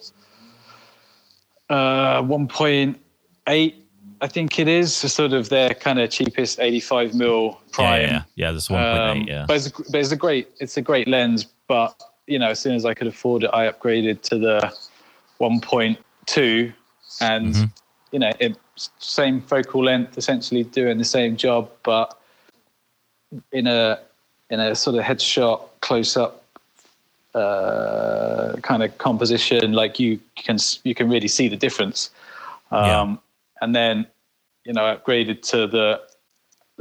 uh, 1.70 2.22
1.8, 2.22 3.76
I 4.24 4.28
think 4.28 4.58
it 4.58 4.70
is, 4.70 4.96
sort 4.96 5.34
of 5.34 5.50
their 5.50 5.74
kind 5.74 6.00
of 6.00 6.10
cheapest 6.10 6.58
85 6.58 7.14
mil 7.14 7.60
prime. 7.74 8.02
Yeah, 8.02 8.08
yeah, 8.08 8.24
yeah 8.36 8.52
that's 8.54 8.70
1.8. 8.70 9.12
Um, 9.12 9.22
yeah, 9.28 9.46
but 9.46 9.58
it's, 9.58 9.70
but 9.70 9.96
it's 9.96 10.14
a 10.14 10.16
great, 10.16 10.48
it's 10.62 10.78
a 10.78 10.82
great 10.82 11.10
lens. 11.10 11.46
But 11.68 12.02
you 12.26 12.40
know, 12.40 12.52
as 12.52 12.60
soon 12.62 12.74
as 12.74 12.86
I 12.86 12.94
could 12.94 13.08
afford 13.08 13.44
it, 13.44 13.50
I 13.52 13.70
upgraded 13.70 14.22
to 14.22 14.38
the 14.38 14.74
1.2, 15.42 16.74
and 17.20 17.54
mm-hmm. 17.54 17.64
you 18.14 18.20
know, 18.20 18.32
it, 18.40 18.56
same 18.98 19.42
focal 19.42 19.84
length, 19.84 20.18
essentially 20.18 20.64
doing 20.64 20.98
the 20.98 21.04
same 21.04 21.36
job, 21.36 21.70
but 21.84 22.18
in 23.52 23.68
a 23.68 24.00
in 24.50 24.62
a 24.62 24.74
sort 24.74 24.96
of 24.96 25.04
headshot, 25.04 25.68
close 25.82 26.16
up 26.16 26.46
uh, 27.36 28.56
kind 28.62 28.84
of 28.84 28.98
composition. 29.00 29.74
Like 29.74 30.00
you 30.00 30.22
can 30.38 30.60
you 30.86 30.96
can 30.96 31.10
really 31.10 31.28
see 31.28 31.50
the 31.50 31.58
difference. 31.58 32.10
Um, 32.72 32.86
yeah. 32.86 33.16
And 33.62 33.76
then 33.76 34.08
you 34.66 34.74
know, 34.74 34.82
upgraded 34.82 35.42
to 35.50 35.68
the 35.68 36.02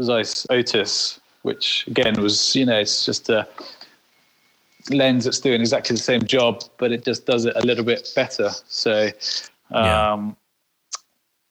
Zeiss 0.00 0.46
Otus, 0.50 1.20
which 1.42 1.86
again 1.86 2.20
was 2.20 2.54
you 2.56 2.64
know 2.64 2.78
it's 2.78 3.04
just 3.04 3.28
a 3.28 3.46
lens 4.90 5.24
that's 5.24 5.40
doing 5.40 5.60
exactly 5.60 5.96
the 5.96 6.02
same 6.02 6.22
job, 6.22 6.64
but 6.78 6.92
it 6.92 7.04
just 7.04 7.26
does 7.26 7.44
it 7.44 7.54
a 7.56 7.60
little 7.60 7.84
bit 7.84 8.10
better. 8.14 8.50
So, 8.68 9.10
um, 9.70 9.74
yeah. 9.74 10.32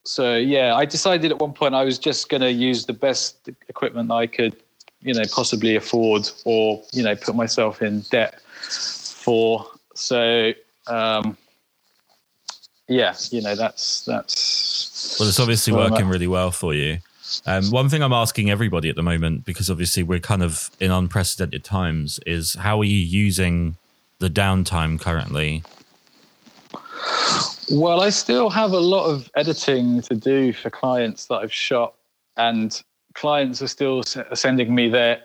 so 0.04 0.38
yeah, 0.38 0.76
I 0.76 0.86
decided 0.86 1.32
at 1.32 1.40
one 1.40 1.54
point 1.54 1.76
I 1.76 1.84
was 1.84 2.00
just 2.00 2.30
going 2.30 2.42
to 2.42 2.52
use 2.52 2.86
the 2.86 2.94
best 2.94 3.50
equipment 3.70 4.12
I 4.12 4.28
could, 4.28 4.56
you 5.02 5.14
know, 5.14 5.24
possibly 5.32 5.76
afford, 5.76 6.30
or 6.46 6.84
you 6.92 7.04
know, 7.04 7.16
put 7.16 7.36
myself 7.36 7.82
in 7.82 8.02
debt 8.12 8.42
for. 8.42 9.66
So, 9.94 10.54
um, 10.88 11.38
yeah, 12.92 13.16
you 13.32 13.42
know, 13.42 13.56
that's 13.56 14.04
that's. 14.06 15.18
Well, 15.20 15.30
it's 15.30 15.40
obviously 15.40 15.74
working 15.74 16.08
really 16.08 16.28
well 16.28 16.52
for 16.52 16.74
you. 16.74 17.00
Um, 17.46 17.72
one 17.72 17.88
thing 17.88 18.04
I'm 18.04 18.12
asking 18.12 18.50
everybody 18.52 18.90
at 18.90 18.96
the 18.96 19.04
moment, 19.04 19.46
because 19.46 19.70
obviously 19.70 20.04
we're 20.04 20.20
kind 20.20 20.44
of 20.44 20.70
in 20.82 20.92
unprecedented 20.92 21.64
times, 21.64 22.20
is 22.26 22.56
how 22.56 22.82
are 22.82 22.86
you 22.86 22.98
using 22.98 23.78
the 24.20 24.30
downtime 24.30 25.00
currently? 25.00 25.64
Well, 27.72 28.02
I 28.02 28.10
still 28.10 28.50
have 28.50 28.74
a 28.74 28.80
lot 28.80 29.06
of 29.06 29.32
editing 29.36 30.02
to 30.02 30.16
do 30.16 30.52
for 30.52 30.70
clients 30.70 31.28
that 31.28 31.36
I've 31.36 31.54
shot, 31.54 31.94
and 32.36 32.82
clients 33.14 33.62
are 33.62 33.68
still 33.68 34.04
sending 34.04 34.76
me 34.76 34.90
their 34.90 35.22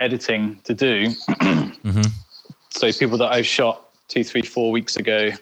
editing 0.00 0.58
to 0.64 0.72
do. 0.72 1.08
mm-hmm. 1.28 2.00
So 2.70 2.90
people 2.92 3.18
that 3.18 3.30
I've 3.32 3.46
shot 3.46 3.90
two, 4.08 4.24
three, 4.24 4.42
four 4.42 4.72
weeks 4.72 4.96
ago 4.96 5.32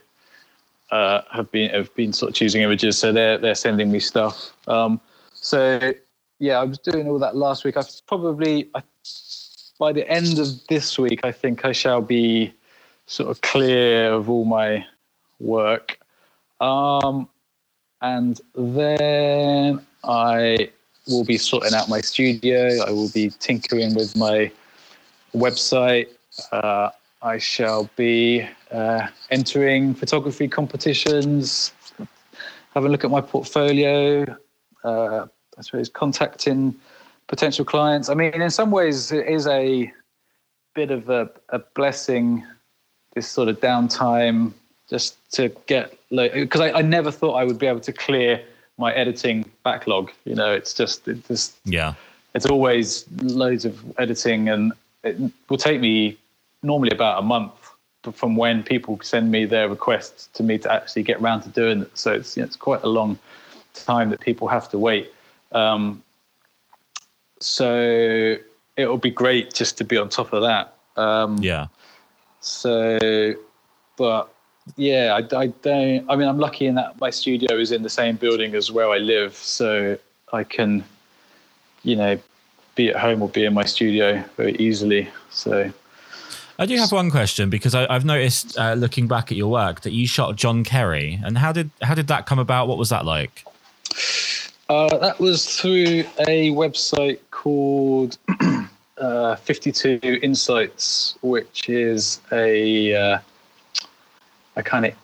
uh, 0.90 1.22
have 1.30 1.50
been 1.50 1.70
have 1.70 1.94
been 1.94 2.12
sort 2.12 2.30
of 2.30 2.34
choosing 2.34 2.62
images, 2.62 2.98
so 2.98 3.12
they're 3.12 3.38
they're 3.38 3.54
sending 3.54 3.90
me 3.90 4.00
stuff. 4.00 4.52
Um, 4.66 5.00
so 5.32 5.92
yeah, 6.38 6.58
I 6.58 6.64
was 6.64 6.78
doing 6.78 7.08
all 7.08 7.18
that 7.18 7.36
last 7.36 7.64
week. 7.64 7.76
I've 7.76 7.90
probably 8.06 8.70
I, 8.74 8.82
by 9.78 9.92
the 9.92 10.08
end 10.08 10.38
of 10.38 10.66
this 10.68 10.98
week, 10.98 11.20
I 11.24 11.32
think 11.32 11.64
I 11.64 11.72
shall 11.72 12.00
be 12.00 12.52
sort 13.06 13.30
of 13.30 13.40
clear 13.40 14.12
of 14.12 14.28
all 14.28 14.44
my 14.44 14.84
work, 15.40 15.98
um, 16.60 17.28
and 18.00 18.40
then 18.54 19.84
I 20.04 20.70
will 21.06 21.24
be 21.24 21.38
sorting 21.38 21.74
out 21.74 21.88
my 21.88 22.00
studio. 22.00 22.84
I 22.86 22.90
will 22.90 23.10
be 23.10 23.30
tinkering 23.38 23.94
with 23.94 24.16
my 24.16 24.50
website. 25.34 26.08
Uh, 26.52 26.90
I 27.20 27.38
shall 27.38 27.90
be 27.96 28.48
uh, 28.70 29.08
entering 29.30 29.94
photography 29.94 30.46
competitions, 30.46 31.72
have 32.74 32.84
a 32.84 32.88
look 32.88 33.04
at 33.04 33.10
my 33.10 33.20
portfolio, 33.20 34.24
uh, 34.84 35.26
I 35.58 35.62
suppose, 35.62 35.88
contacting 35.88 36.74
potential 37.26 37.64
clients. 37.64 38.08
I 38.08 38.14
mean, 38.14 38.40
in 38.40 38.50
some 38.50 38.70
ways, 38.70 39.10
it 39.10 39.26
is 39.26 39.46
a 39.48 39.92
bit 40.74 40.90
of 40.90 41.10
a, 41.10 41.28
a 41.48 41.58
blessing, 41.58 42.46
this 43.14 43.28
sort 43.28 43.48
of 43.48 43.60
downtime, 43.60 44.52
just 44.88 45.16
to 45.32 45.48
get, 45.66 45.98
because 46.10 46.60
I, 46.60 46.70
I 46.70 46.82
never 46.82 47.10
thought 47.10 47.34
I 47.34 47.44
would 47.44 47.58
be 47.58 47.66
able 47.66 47.80
to 47.80 47.92
clear 47.92 48.42
my 48.78 48.92
editing 48.92 49.50
backlog. 49.64 50.12
You 50.24 50.36
know, 50.36 50.52
it's 50.52 50.72
just, 50.72 51.08
it 51.08 51.26
just, 51.26 51.56
yeah, 51.64 51.94
it's 52.34 52.46
always 52.46 53.06
loads 53.22 53.64
of 53.64 53.76
editing, 53.98 54.48
and 54.48 54.72
it 55.02 55.18
will 55.48 55.58
take 55.58 55.80
me 55.80 56.16
normally 56.62 56.90
about 56.90 57.18
a 57.18 57.22
month 57.22 57.52
from 58.12 58.36
when 58.36 58.62
people 58.62 58.98
send 59.02 59.30
me 59.30 59.44
their 59.44 59.68
requests 59.68 60.28
to 60.34 60.42
me 60.42 60.58
to 60.58 60.72
actually 60.72 61.02
get 61.02 61.20
around 61.20 61.42
to 61.42 61.48
doing 61.50 61.82
it. 61.82 61.98
So 61.98 62.12
it's 62.12 62.36
you 62.36 62.42
know, 62.42 62.46
it's 62.46 62.56
quite 62.56 62.82
a 62.82 62.88
long 62.88 63.18
time 63.74 64.10
that 64.10 64.20
people 64.20 64.48
have 64.48 64.68
to 64.70 64.78
wait. 64.78 65.12
Um, 65.52 66.02
so 67.40 68.36
it 68.76 68.90
would 68.90 69.00
be 69.00 69.10
great 69.10 69.54
just 69.54 69.78
to 69.78 69.84
be 69.84 69.96
on 69.96 70.08
top 70.08 70.32
of 70.32 70.42
that. 70.42 70.74
Um, 71.00 71.38
yeah. 71.38 71.66
So, 72.40 73.34
but 73.96 74.32
yeah, 74.76 75.18
I, 75.20 75.36
I, 75.36 75.46
don't. 75.48 76.08
I 76.08 76.16
mean, 76.16 76.28
I'm 76.28 76.38
lucky 76.38 76.66
in 76.66 76.74
that 76.76 77.00
my 77.00 77.10
studio 77.10 77.56
is 77.56 77.72
in 77.72 77.82
the 77.82 77.90
same 77.90 78.16
building 78.16 78.54
as 78.54 78.70
where 78.70 78.88
I 78.88 78.98
live, 78.98 79.34
so 79.34 79.98
I 80.32 80.44
can, 80.44 80.84
you 81.82 81.96
know, 81.96 82.18
be 82.74 82.90
at 82.90 82.96
home 82.96 83.22
or 83.22 83.28
be 83.28 83.44
in 83.44 83.54
my 83.54 83.64
studio 83.64 84.22
very 84.36 84.54
easily. 84.56 85.08
So. 85.30 85.72
I 86.60 86.66
do 86.66 86.76
have 86.76 86.90
one 86.90 87.10
question 87.10 87.50
because 87.50 87.74
I, 87.74 87.92
have 87.92 88.04
noticed, 88.04 88.58
uh, 88.58 88.74
looking 88.74 89.06
back 89.06 89.30
at 89.30 89.38
your 89.38 89.48
work, 89.48 89.82
that 89.82 89.92
you 89.92 90.08
shot 90.08 90.34
John 90.34 90.64
Kerry, 90.64 91.20
and 91.24 91.38
how 91.38 91.52
did 91.52 91.70
how 91.82 91.94
did 91.94 92.08
that 92.08 92.26
come 92.26 92.40
about? 92.40 92.66
What 92.66 92.78
was 92.78 92.88
that 92.88 93.04
like? 93.04 93.44
Uh, 94.68 94.98
that 94.98 95.20
was 95.20 95.46
through 95.46 96.04
a 96.26 96.50
website 96.50 97.20
called 97.30 98.18
uh, 98.98 99.36
52 99.36 100.00
Insights, 100.20 101.16
which 101.22 101.68
is 101.68 102.20
a 102.32 102.94
uh, 102.94 103.18
a 104.56 104.62
kind 104.62 104.84
of 104.84 104.94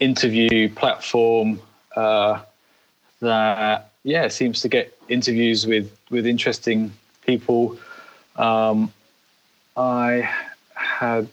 interview 0.00 0.70
platform 0.70 1.60
uh, 1.94 2.40
that 3.20 3.90
yeah 4.02 4.28
seems 4.28 4.62
to 4.62 4.68
get 4.68 4.96
interviews 5.10 5.66
with 5.66 5.94
with 6.08 6.26
interesting 6.26 6.90
people. 7.26 7.76
Um, 8.36 8.90
I 9.76 10.30
had 10.98 11.28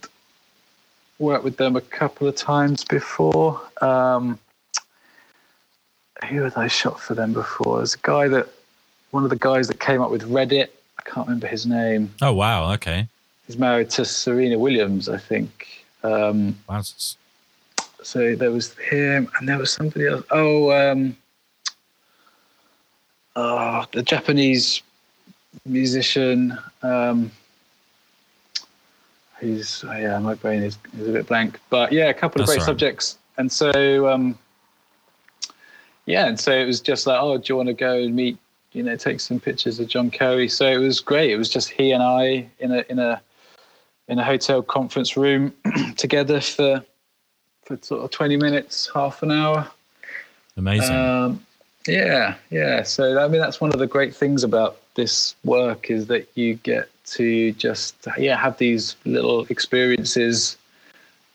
worked 1.20 1.44
with 1.44 1.58
them 1.58 1.76
a 1.76 1.82
couple 1.82 2.28
of 2.28 2.36
times 2.36 2.84
before. 2.84 3.62
Um, 3.82 4.38
who 6.28 6.42
had 6.42 6.56
I 6.56 6.68
shot 6.68 7.00
for 7.00 7.16
them 7.16 7.34
before? 7.34 7.78
There's 7.78 7.96
a 7.96 8.00
guy 8.02 8.28
that 8.28 8.48
one 9.12 9.24
of 9.24 9.30
the 9.30 9.38
guys 9.38 9.68
that 9.70 9.80
came 9.80 10.02
up 10.02 10.12
with 10.12 10.24
Reddit. 10.24 10.68
I 11.00 11.10
can't 11.10 11.28
remember 11.28 11.48
his 11.48 11.66
name. 11.66 12.14
Oh 12.22 12.34
wow, 12.34 12.74
okay. 12.74 13.08
He's 13.48 13.58
married 13.58 13.90
to 13.92 14.06
Serena 14.06 14.58
Williams, 14.58 15.10
I 15.10 15.18
think. 15.18 15.86
Um, 16.04 16.58
wow. 16.70 16.82
So 18.02 18.36
there 18.36 18.52
was 18.52 18.74
him, 18.76 19.30
and 19.38 19.48
there 19.48 19.58
was 19.58 19.72
somebody 19.72 20.08
else. 20.08 20.26
Oh, 20.32 20.72
um, 20.72 21.16
oh 23.36 23.86
the 23.92 24.04
Japanese 24.04 24.82
musician. 25.66 26.58
Um, 26.82 27.32
who's 29.44 29.84
oh 29.88 29.92
yeah, 29.94 30.18
my 30.20 30.34
brain 30.34 30.64
is, 30.64 30.78
is 30.98 31.08
a 31.08 31.12
bit 31.12 31.28
blank. 31.28 31.60
But 31.70 31.92
yeah, 31.92 32.10
a 32.10 32.14
couple 32.14 32.42
of 32.42 32.48
That's 32.48 32.56
great 32.56 32.62
right. 32.62 32.66
subjects. 32.66 33.18
And 33.38 33.52
so 33.52 34.08
um, 34.08 34.38
yeah, 36.06 36.28
and 36.28 36.40
so 36.40 36.52
it 36.52 36.66
was 36.66 36.82
just 36.82 37.06
like, 37.08 37.20
oh, 37.22 37.38
do 37.38 37.44
you 37.48 37.58
want 37.58 37.68
to 37.68 37.74
go 37.74 37.96
and 37.96 38.16
meet, 38.16 38.38
you 38.72 38.84
know, 38.84 38.96
take 38.96 39.20
some 39.20 39.40
pictures 39.40 39.80
of 39.80 39.88
John 39.88 40.10
Kerry? 40.10 40.48
So 40.48 40.66
it 40.66 40.78
was 40.78 41.00
great. 41.00 41.32
It 41.32 41.38
was 41.38 41.50
just 41.50 41.70
he 41.70 41.92
and 41.92 42.04
I 42.04 42.48
in 42.60 42.72
a 42.72 42.86
in 42.90 43.00
a 43.00 43.22
in 44.08 44.20
a 44.20 44.24
hotel 44.24 44.62
conference 44.62 45.16
room 45.16 45.54
together 45.98 46.42
for 46.42 46.84
for 47.64 47.78
sort 47.82 48.04
of 48.04 48.12
twenty 48.12 48.38
minutes, 48.38 48.90
half 48.94 49.24
an 49.24 49.32
hour. 49.32 49.70
Amazing. 50.58 50.96
Um, 50.96 51.46
yeah, 51.88 52.36
yeah. 52.50 52.84
So 52.84 53.20
I 53.20 53.28
mean, 53.28 53.42
that's 53.42 53.60
one 53.60 53.72
of 53.74 53.80
the 53.80 53.88
great 53.88 54.16
things 54.16 54.44
about 54.44 54.78
this 54.96 55.36
work 55.44 55.90
is 55.90 56.08
that 56.08 56.28
you 56.36 56.56
get 56.56 56.90
to 57.06 57.52
just 57.54 58.08
yeah 58.18 58.36
have 58.38 58.58
these 58.58 58.96
little 59.06 59.46
experiences 59.50 60.58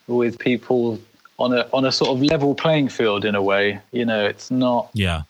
with 0.07 0.39
people 0.39 0.99
on 1.39 1.53
a 1.53 1.69
on 1.73 1.85
a 1.85 1.93
sort 1.93 2.11
of 2.11 2.23
level 2.23 2.55
playing 2.55 2.89
field 2.89 3.25
in 3.25 3.35
a 3.35 3.43
way. 3.43 3.81
You 3.93 4.05
know, 4.05 4.25
it's 4.25 4.51
not 4.51 4.91
Yeah. 4.95 5.23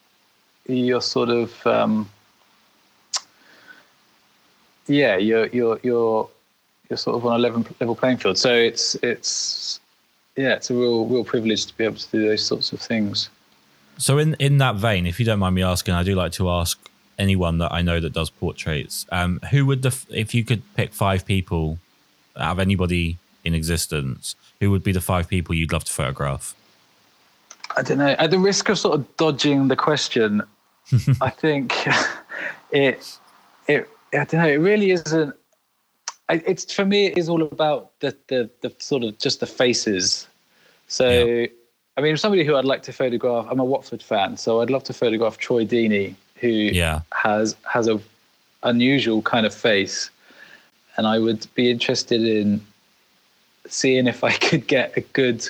you're 0.67 1.03
sort 1.03 1.29
of 1.29 1.67
um, 1.67 2.09
yeah 4.87 5.17
you're 5.17 5.47
you're 5.49 5.79
you're 5.83 6.29
you're 6.89 6.97
sort 6.97 7.17
of 7.17 7.27
on 7.27 7.35
a 7.35 7.39
level 7.39 7.65
level 7.81 7.95
playing 7.95 8.19
field. 8.19 8.39
So 8.39 8.55
it's 8.55 8.95
it's 8.97 9.81
yeah 10.37 10.55
it's 10.55 10.71
a 10.71 10.75
real 10.75 11.07
real 11.07 11.25
privilege 11.25 11.67
to 11.67 11.77
be 11.77 11.85
able 11.85 11.97
to 11.97 12.11
do 12.11 12.29
those 12.29 12.45
sorts 12.45 12.73
of 12.73 12.81
things. 12.81 13.29
So 13.99 14.19
in 14.19 14.35
in 14.39 14.59
that 14.59 14.77
vein, 14.77 15.07
if 15.07 15.19
you 15.19 15.27
don't 15.27 15.41
mind 15.41 15.55
me 15.55 15.63
asking, 15.63 15.95
I 15.95 16.03
do 16.05 16.15
like 16.15 16.33
to 16.33 16.49
ask 16.51 16.79
anyone 17.19 17.59
that 17.59 17.73
I 17.73 17.83
know 17.83 18.01
that 18.01 18.13
does 18.13 18.31
portraits. 18.31 19.07
Um, 19.11 19.41
who 19.51 19.67
would 19.67 19.83
the 19.83 19.97
if 20.11 20.35
you 20.35 20.45
could 20.45 20.63
pick 20.75 20.93
five 20.93 21.25
people 21.27 21.79
out 22.37 22.53
of 22.53 22.59
anybody 22.59 23.19
in 23.45 23.55
existence, 23.55 24.37
who 24.61 24.71
would 24.71 24.85
be 24.85 24.93
the 24.93 25.01
five 25.01 25.29
people 25.29 25.55
you'd 25.55 25.73
love 25.73 25.85
to 25.85 25.93
photograph? 25.93 26.55
I 27.77 27.83
don't 27.83 27.99
know. 27.99 28.15
At 28.19 28.31
the 28.31 28.39
risk 28.39 28.69
of 28.69 28.79
sort 28.79 28.99
of 28.99 29.17
dodging 29.17 29.69
the 29.69 29.77
question, 29.77 30.43
I 31.21 31.31
think 31.31 31.75
it 32.71 33.19
it 33.67 33.89
I 34.13 34.25
don't 34.25 34.35
know. 34.41 34.49
It 34.49 34.57
really 34.57 34.91
isn't. 34.93 35.35
I- 36.31 36.43
It's 36.47 36.73
for 36.73 36.85
me. 36.85 37.07
It 37.07 37.19
is 37.19 37.29
all 37.29 37.43
about 37.43 37.91
the 38.01 38.17
the 38.29 38.51
the 38.63 38.73
sort 38.79 39.03
of 39.05 39.19
just 39.19 39.41
the 39.41 39.47
faces. 39.47 40.27
So, 40.87 41.09
Yeah. 41.11 41.47
I 41.99 42.01
mean, 42.01 42.17
somebody 42.17 42.45
who 42.45 42.55
I'd 42.57 42.65
like 42.65 42.83
to 42.85 42.93
photograph. 42.93 43.47
I'm 43.51 43.59
a 43.61 43.65
Watford 43.65 44.03
fan, 44.03 44.37
so 44.37 44.61
I'd 44.63 44.71
love 44.71 44.85
to 44.85 44.93
photograph 44.95 45.37
Troy 45.37 45.65
Deeney, 45.67 46.15
who 46.41 46.49
Yeah. 46.49 47.01
has 47.13 47.57
has 47.71 47.89
a 47.89 48.01
unusual 48.63 49.23
kind 49.23 49.47
of 49.47 49.55
face, 49.55 50.11
and 50.97 51.07
I 51.07 51.19
would 51.19 51.47
be 51.55 51.71
interested 51.71 52.23
in 52.23 52.61
seeing 53.69 54.07
if 54.07 54.25
I 54.25 54.33
could 54.49 54.67
get 54.67 54.97
a 54.97 55.01
good. 55.01 55.49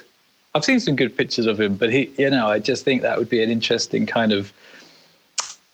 I've 0.55 0.65
seen 0.65 0.81
some 0.81 0.97
good 0.97 1.17
pictures 1.17 1.47
of 1.47 1.61
him, 1.61 1.77
but 1.77 1.93
he, 1.93 2.11
you 2.19 2.31
know, 2.31 2.49
I 2.49 2.59
just 2.59 2.85
think 2.85 3.03
that 3.03 3.19
would 3.19 3.29
be 3.29 3.43
an 3.43 3.51
interesting 3.51 4.07
kind 4.07 4.33
of 4.33 4.53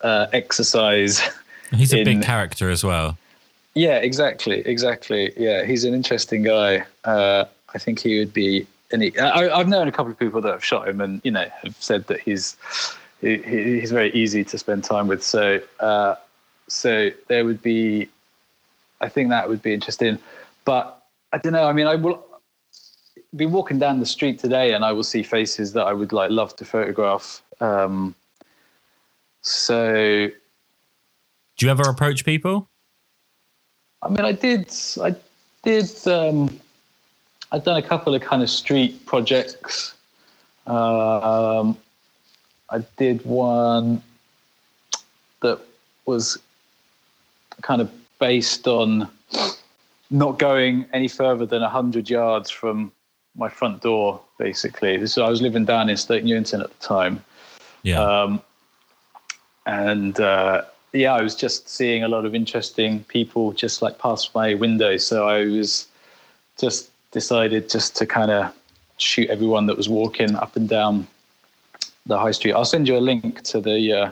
uh, 0.02 0.26
exercise. 0.32 1.20
He's 1.70 1.92
a 1.94 2.04
big 2.04 2.22
character 2.22 2.70
as 2.70 2.84
well. 2.84 3.16
Yeah, 3.74 3.96
exactly, 3.96 4.60
exactly. 4.60 5.32
Yeah, 5.36 5.64
he's 5.64 5.82
an 5.84 5.94
interesting 5.94 6.42
guy. 6.44 6.84
Uh, 7.04 7.46
I 7.74 7.78
think 7.78 7.98
he 7.98 8.20
would 8.20 8.32
be. 8.32 8.66
He, 8.92 9.18
I, 9.18 9.48
I've 9.58 9.66
known 9.66 9.88
a 9.88 9.92
couple 9.92 10.12
of 10.12 10.18
people 10.18 10.40
that 10.42 10.52
have 10.52 10.64
shot 10.64 10.86
him, 10.86 11.00
and 11.00 11.20
you 11.24 11.32
know, 11.32 11.46
have 11.64 11.74
said 11.80 12.06
that 12.06 12.20
he's 12.20 12.56
he, 13.24 13.38
he- 13.38 13.80
he's 13.80 13.90
very 13.90 14.12
easy 14.12 14.44
to 14.44 14.58
spend 14.58 14.84
time 14.84 15.06
with. 15.08 15.22
So, 15.22 15.60
uh, 15.80 16.14
so 16.68 17.10
there 17.28 17.44
would 17.44 17.62
be. 17.62 18.08
I 19.00 19.08
think 19.08 19.28
that 19.30 19.48
would 19.48 19.60
be 19.62 19.74
interesting, 19.74 20.18
but 20.64 21.02
I 21.32 21.38
don't 21.38 21.52
know. 21.52 21.64
I 21.66 21.72
mean, 21.72 21.86
I 21.86 21.94
will 21.96 22.24
be 23.36 23.46
walking 23.46 23.78
down 23.78 23.98
the 24.00 24.06
street 24.06 24.38
today, 24.38 24.72
and 24.74 24.84
I 24.84 24.92
will 24.92 25.02
see 25.02 25.22
faces 25.22 25.72
that 25.72 25.84
I 25.86 25.92
would 25.92 26.12
like 26.12 26.30
love 26.30 26.54
to 26.56 26.64
photograph. 26.64 27.42
Um, 27.60 28.14
so 29.42 30.28
Do 31.56 31.66
you 31.66 31.70
ever 31.70 31.82
approach 31.82 32.24
people? 32.24 32.68
I 34.02 34.08
mean, 34.08 34.24
I 34.24 34.32
did. 34.32 34.72
I 35.02 35.14
did. 35.62 35.90
Um, 36.06 36.60
I've 37.52 37.64
done 37.64 37.76
a 37.76 37.82
couple 37.82 38.14
of 38.14 38.22
kind 38.22 38.42
of 38.42 38.50
street 38.50 39.04
projects. 39.06 39.94
Um, 40.66 41.76
I 42.74 42.82
did 42.96 43.24
one 43.24 44.02
that 45.42 45.60
was 46.06 46.38
kind 47.62 47.80
of 47.80 47.88
based 48.18 48.66
on 48.66 49.08
not 50.10 50.40
going 50.40 50.84
any 50.92 51.06
further 51.06 51.46
than 51.46 51.62
hundred 51.62 52.10
yards 52.10 52.50
from 52.50 52.90
my 53.36 53.48
front 53.48 53.80
door. 53.82 54.20
Basically, 54.38 55.06
so 55.06 55.24
I 55.24 55.30
was 55.30 55.40
living 55.40 55.64
down 55.64 55.88
in 55.88 55.96
Stoke 55.96 56.24
Newington 56.24 56.60
at 56.60 56.70
the 56.76 56.84
time. 56.84 57.22
Yeah. 57.84 58.00
Um, 58.00 58.42
and 59.66 60.18
uh, 60.18 60.62
yeah, 60.92 61.14
I 61.14 61.22
was 61.22 61.36
just 61.36 61.68
seeing 61.68 62.02
a 62.02 62.08
lot 62.08 62.24
of 62.24 62.34
interesting 62.34 63.04
people 63.04 63.52
just 63.52 63.82
like 63.82 63.98
past 63.98 64.34
my 64.34 64.54
window. 64.54 64.96
So 64.96 65.28
I 65.28 65.44
was 65.44 65.86
just 66.58 66.90
decided 67.12 67.70
just 67.70 67.94
to 67.98 68.06
kind 68.06 68.32
of 68.32 68.52
shoot 68.96 69.30
everyone 69.30 69.66
that 69.66 69.76
was 69.76 69.88
walking 69.88 70.34
up 70.34 70.56
and 70.56 70.68
down 70.68 71.06
the 72.06 72.18
high 72.18 72.32
street. 72.32 72.52
I'll 72.52 72.64
send 72.64 72.88
you 72.88 72.96
a 72.96 73.00
link 73.00 73.42
to 73.42 73.60
the. 73.60 73.92
Uh, 73.92 74.10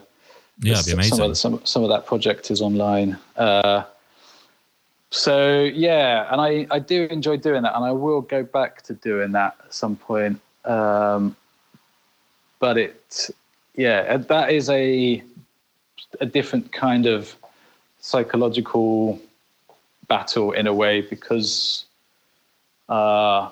yeah, 0.61 0.77
be 0.77 0.83
some 0.83 0.99
amazing. 0.99 1.31
of, 1.31 1.39
some, 1.39 1.61
some 1.65 1.83
of 1.83 1.89
that 1.89 2.07
project 2.07 2.51
is 2.51 2.61
online. 2.61 3.19
Uh, 3.37 3.83
so 5.11 5.65
yeah, 5.65 6.29
and 6.31 6.41
I, 6.41 6.67
I 6.71 6.79
do 6.79 7.05
enjoy 7.05 7.37
doing 7.37 7.63
that, 7.63 7.75
and 7.75 7.85
I 7.85 7.93
will 7.93 8.21
go 8.21 8.43
back 8.43 8.83
to 8.83 8.95
doing 8.95 9.33
that 9.33 9.57
at 9.65 9.75
some 9.75 9.97
point. 9.97 10.41
Um, 10.65 11.37
but 12.61 12.79
it, 12.79 13.31
yeah, 13.75 14.17
that 14.17 14.51
is 14.53 14.71
a 14.71 15.23
a 16.21 16.27
different 16.27 16.73
kind 16.73 17.07
of 17.07 17.35
psychological 18.01 19.21
battle 20.09 20.53
in 20.53 20.67
a 20.67 20.75
way 20.75 21.01
because, 21.01 21.85
uh, 22.89 23.49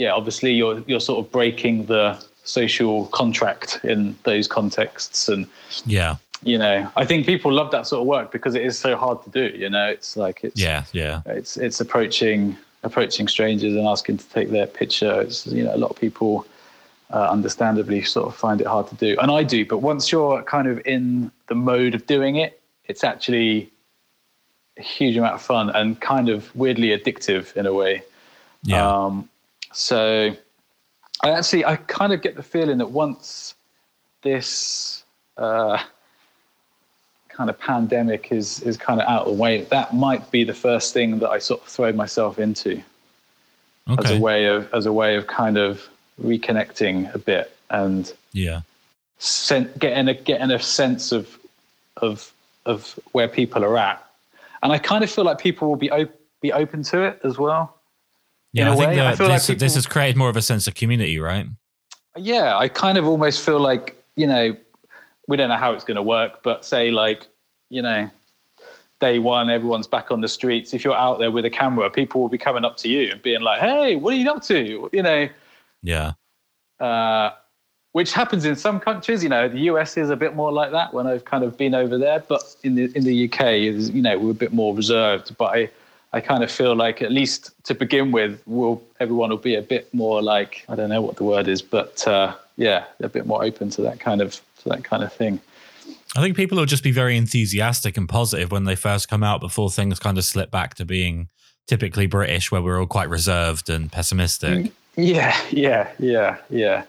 yeah, 0.00 0.12
obviously 0.20 0.52
you're 0.60 0.78
you're 0.88 1.04
sort 1.10 1.18
of 1.24 1.30
breaking 1.30 1.76
the 1.86 2.04
social 2.44 3.06
contract 3.20 3.80
in 3.84 4.16
those 4.24 4.48
contexts 4.48 5.28
and 5.28 5.46
yeah. 5.84 6.16
you 6.42 6.56
know 6.56 6.90
i 6.96 7.04
think 7.04 7.26
people 7.26 7.52
love 7.52 7.70
that 7.70 7.86
sort 7.86 8.00
of 8.00 8.06
work 8.06 8.32
because 8.32 8.54
it 8.54 8.64
is 8.70 8.78
so 8.86 8.96
hard 8.96 9.18
to 9.24 9.30
do 9.40 9.44
you 9.62 9.68
know 9.68 9.86
it's 9.96 10.16
like 10.16 10.36
it's 10.42 10.58
Yeah. 10.68 10.84
Yeah. 10.92 11.20
it's 11.38 11.52
it's 11.66 11.78
approaching 11.84 12.56
approaching 12.82 13.28
strangers 13.28 13.74
and 13.78 13.86
asking 13.86 14.16
to 14.22 14.26
take 14.36 14.48
their 14.56 14.66
picture 14.66 15.14
it's 15.20 15.46
you 15.46 15.62
know 15.64 15.74
a 15.74 15.80
lot 15.84 15.90
of 15.90 15.98
people 16.06 16.32
uh, 17.12 17.28
understandably 17.36 18.00
sort 18.02 18.26
of 18.26 18.34
find 18.34 18.58
it 18.62 18.66
hard 18.66 18.86
to 18.88 18.96
do 19.06 19.10
and 19.20 19.30
i 19.30 19.42
do 19.42 19.60
but 19.72 19.78
once 19.92 20.10
you're 20.10 20.42
kind 20.44 20.66
of 20.72 20.76
in 20.86 21.30
the 21.48 21.54
mode 21.54 21.94
of 21.94 22.02
doing 22.06 22.34
it 22.44 22.52
it's 22.90 23.04
actually 23.04 23.70
a 24.78 24.82
huge 24.82 25.16
amount 25.20 25.34
of 25.34 25.42
fun 25.42 25.68
and 25.78 26.00
kind 26.00 26.28
of 26.30 26.38
weirdly 26.56 26.88
addictive 26.98 27.44
in 27.60 27.66
a 27.66 27.74
way 27.82 27.94
Yeah. 28.64 28.86
um, 28.88 29.28
so 29.72 30.34
I 31.22 31.30
actually, 31.30 31.64
I 31.64 31.76
kind 31.76 32.12
of 32.12 32.22
get 32.22 32.36
the 32.36 32.42
feeling 32.42 32.78
that 32.78 32.90
once 32.90 33.54
this 34.22 35.04
uh, 35.36 35.78
kind 37.28 37.50
of 37.50 37.58
pandemic 37.58 38.32
is 38.32 38.60
is 38.62 38.76
kind 38.76 39.00
of 39.00 39.08
out 39.08 39.22
of 39.26 39.36
the 39.36 39.42
way, 39.42 39.62
that 39.64 39.94
might 39.94 40.30
be 40.30 40.44
the 40.44 40.54
first 40.54 40.92
thing 40.92 41.18
that 41.20 41.30
I 41.30 41.38
sort 41.38 41.62
of 41.62 41.68
throw 41.68 41.92
myself 41.92 42.38
into 42.38 42.82
as 43.98 44.10
a 44.10 44.20
way 44.20 44.46
of 44.46 44.72
as 44.74 44.86
a 44.86 44.92
way 44.92 45.16
of 45.16 45.26
kind 45.26 45.56
of 45.56 45.88
reconnecting 46.22 47.12
a 47.14 47.18
bit 47.18 47.56
and 47.70 48.12
Yeah. 48.32 48.60
sen- 49.18 49.72
getting 49.78 50.08
a 50.08 50.14
getting 50.14 50.50
a 50.50 50.60
sense 50.60 51.12
of 51.12 51.38
of 51.96 52.32
of 52.66 52.98
where 53.12 53.28
people 53.28 53.64
are 53.64 53.78
at, 53.78 54.04
and 54.62 54.72
I 54.72 54.78
kind 54.78 55.02
of 55.02 55.10
feel 55.10 55.24
like 55.24 55.38
people 55.38 55.68
will 55.68 55.76
be 55.76 55.90
op- 55.90 56.14
be 56.40 56.52
open 56.52 56.82
to 56.84 57.02
it 57.02 57.20
as 57.24 57.38
well. 57.38 57.74
Yeah. 58.52 58.72
I 58.72 58.76
think 58.76 58.94
that 58.94 59.06
I 59.06 59.16
feel 59.16 59.28
like 59.28 59.42
this, 59.42 59.58
this 59.60 59.74
has 59.76 59.86
created 59.86 60.16
more 60.16 60.28
of 60.28 60.36
a 60.36 60.42
sense 60.42 60.66
of 60.66 60.74
community, 60.74 61.18
right? 61.18 61.46
yeah, 62.16 62.56
I 62.58 62.68
kind 62.68 62.98
of 62.98 63.06
almost 63.06 63.44
feel 63.44 63.60
like, 63.60 63.96
you 64.16 64.26
know, 64.26 64.56
we 65.28 65.36
don't 65.36 65.48
know 65.48 65.56
how 65.56 65.72
it's 65.72 65.84
going 65.84 65.94
to 65.96 66.02
work, 66.02 66.42
but 66.42 66.64
say 66.64 66.90
like, 66.90 67.28
you 67.68 67.80
know, 67.82 68.10
day 68.98 69.20
one, 69.20 69.48
everyone's 69.48 69.86
back 69.86 70.10
on 70.10 70.20
the 70.20 70.28
streets. 70.28 70.74
If 70.74 70.84
you're 70.84 70.96
out 70.96 71.20
there 71.20 71.30
with 71.30 71.44
a 71.44 71.50
camera, 71.50 71.88
people 71.88 72.20
will 72.20 72.28
be 72.28 72.36
coming 72.36 72.64
up 72.64 72.76
to 72.78 72.88
you 72.88 73.12
and 73.12 73.22
being 73.22 73.40
like, 73.42 73.60
hey, 73.60 73.94
what 73.96 74.12
are 74.12 74.16
you 74.16 74.28
up 74.28 74.42
to? 74.44 74.90
You 74.92 75.02
know, 75.02 75.28
Yeah. 75.82 76.12
uh, 76.80 77.30
which 77.92 78.12
happens 78.12 78.44
in 78.44 78.56
some 78.56 78.80
countries. 78.80 79.22
You 79.22 79.28
know, 79.28 79.48
the 79.48 79.60
US 79.60 79.96
is 79.96 80.10
a 80.10 80.16
bit 80.16 80.34
more 80.34 80.52
like 80.52 80.72
that 80.72 80.92
when 80.92 81.06
I've 81.06 81.24
kind 81.24 81.44
of 81.44 81.56
been 81.56 81.74
over 81.74 81.96
there, 81.98 82.22
but 82.28 82.42
in 82.64 82.74
the 82.74 82.90
in 82.96 83.04
the 83.04 83.24
UK, 83.30 83.40
is 83.70 83.90
you 83.90 84.02
know, 84.02 84.18
we're 84.18 84.30
a 84.32 84.34
bit 84.34 84.52
more 84.52 84.74
reserved. 84.74 85.36
But 85.38 85.44
I, 85.56 85.70
I 86.12 86.20
kind 86.20 86.42
of 86.42 86.50
feel 86.50 86.74
like 86.74 87.02
at 87.02 87.12
least 87.12 87.52
to 87.64 87.74
begin 87.74 88.10
with, 88.10 88.42
will 88.46 88.82
everyone 88.98 89.30
will 89.30 89.36
be 89.36 89.54
a 89.54 89.62
bit 89.62 89.92
more 89.94 90.20
like 90.22 90.64
I 90.68 90.74
don't 90.74 90.88
know 90.88 91.02
what 91.02 91.16
the 91.16 91.24
word 91.24 91.46
is, 91.46 91.62
but 91.62 92.06
uh, 92.06 92.34
yeah, 92.56 92.84
a 93.00 93.08
bit 93.08 93.26
more 93.26 93.44
open 93.44 93.70
to 93.70 93.82
that 93.82 94.00
kind 94.00 94.20
of 94.20 94.40
to 94.62 94.68
that 94.70 94.84
kind 94.84 95.02
of 95.02 95.12
thing. 95.12 95.40
I 96.16 96.20
think 96.20 96.36
people 96.36 96.58
will 96.58 96.66
just 96.66 96.82
be 96.82 96.90
very 96.90 97.16
enthusiastic 97.16 97.96
and 97.96 98.08
positive 98.08 98.50
when 98.50 98.64
they 98.64 98.74
first 98.74 99.08
come 99.08 99.22
out 99.22 99.40
before 99.40 99.70
things 99.70 100.00
kind 100.00 100.18
of 100.18 100.24
slip 100.24 100.50
back 100.50 100.74
to 100.74 100.84
being 100.84 101.28
typically 101.68 102.06
British, 102.06 102.50
where 102.50 102.60
we're 102.60 102.80
all 102.80 102.86
quite 102.86 103.08
reserved 103.08 103.70
and 103.70 103.92
pessimistic. 103.92 104.72
Yeah, 104.96 105.36
yeah, 105.50 105.88
yeah, 106.00 106.38
yeah. 106.50 106.84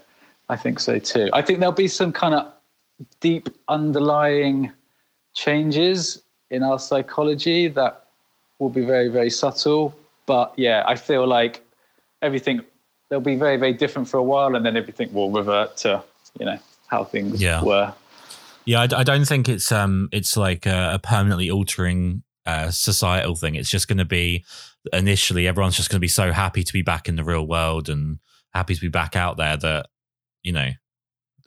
I 0.49 0.55
think 0.55 0.80
so 0.80 0.97
too. 0.97 1.30
I 1.34 1.43
think 1.43 1.59
there'll 1.59 1.72
be 1.72 1.88
some 1.88 2.11
kind 2.11 2.34
of 2.34 2.51
deep 3.19 3.49
underlying 3.67 4.72
changes 5.34 6.24
in 6.49 6.63
our 6.63 6.80
psychology 6.80 7.67
that 7.69 8.07
will 8.62 8.70
be 8.70 8.86
very, 8.86 9.09
very 9.09 9.30
subtle. 9.30 9.93
But 10.28 10.53
yeah, 10.55 10.84
I 10.86 10.95
feel 10.95 11.28
like 11.28 11.66
everything 12.22 12.62
they'll 13.09 13.20
be 13.20 13.36
very, 13.36 13.57
very 13.57 13.74
different 13.74 14.07
for 14.07 14.18
a 14.18 14.24
while, 14.24 14.55
and 14.55 14.66
then 14.66 14.78
everything 14.78 15.12
will 15.14 15.32
revert 15.32 15.76
to 15.78 16.03
you 16.39 16.45
know 16.45 16.57
how 16.88 17.03
things 17.03 17.41
Yeah. 17.41 17.64
were. 17.64 17.93
Yeah, 18.64 18.82
I, 18.82 18.84
I 18.84 19.03
don't 19.03 19.26
think 19.26 19.49
it's 19.49 19.72
um 19.72 20.07
it's 20.12 20.38
like 20.38 20.66
a, 20.66 20.91
a 20.93 20.99
permanently 20.99 21.49
altering 21.49 22.24
uh, 22.45 22.70
societal 22.72 23.36
thing. 23.36 23.55
It's 23.55 23.70
just 23.70 23.88
going 23.88 23.97
to 23.97 24.05
be 24.05 24.45
initially 24.93 25.47
everyone's 25.47 25.76
just 25.76 25.89
going 25.89 25.97
to 25.97 26.01
be 26.01 26.07
so 26.07 26.32
happy 26.32 26.64
to 26.64 26.74
be 26.74 26.82
back 26.82 27.07
in 27.09 27.16
the 27.16 27.24
real 27.24 27.45
world 27.45 27.89
and 27.89 28.20
happy 28.53 28.76
to 28.76 28.82
be 28.82 28.88
back 28.88 29.16
out 29.16 29.38
there 29.38 29.57
that 29.57 29.88
you 30.43 30.51
know 30.51 30.70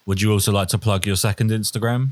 Would 0.06 0.22
you 0.22 0.32
also 0.32 0.52
like 0.52 0.68
to 0.70 0.78
plug 0.78 1.06
your 1.06 1.16
second 1.16 1.50
Instagram? 1.50 2.10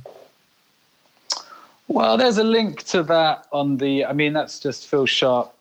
Well, 1.87 2.17
there's 2.17 2.37
a 2.37 2.43
link 2.43 2.83
to 2.85 3.03
that 3.03 3.45
on 3.51 3.77
the. 3.77 4.05
I 4.05 4.13
mean, 4.13 4.33
that's 4.33 4.59
just 4.59 4.87
Phil 4.87 5.05
Sharp 5.05 5.54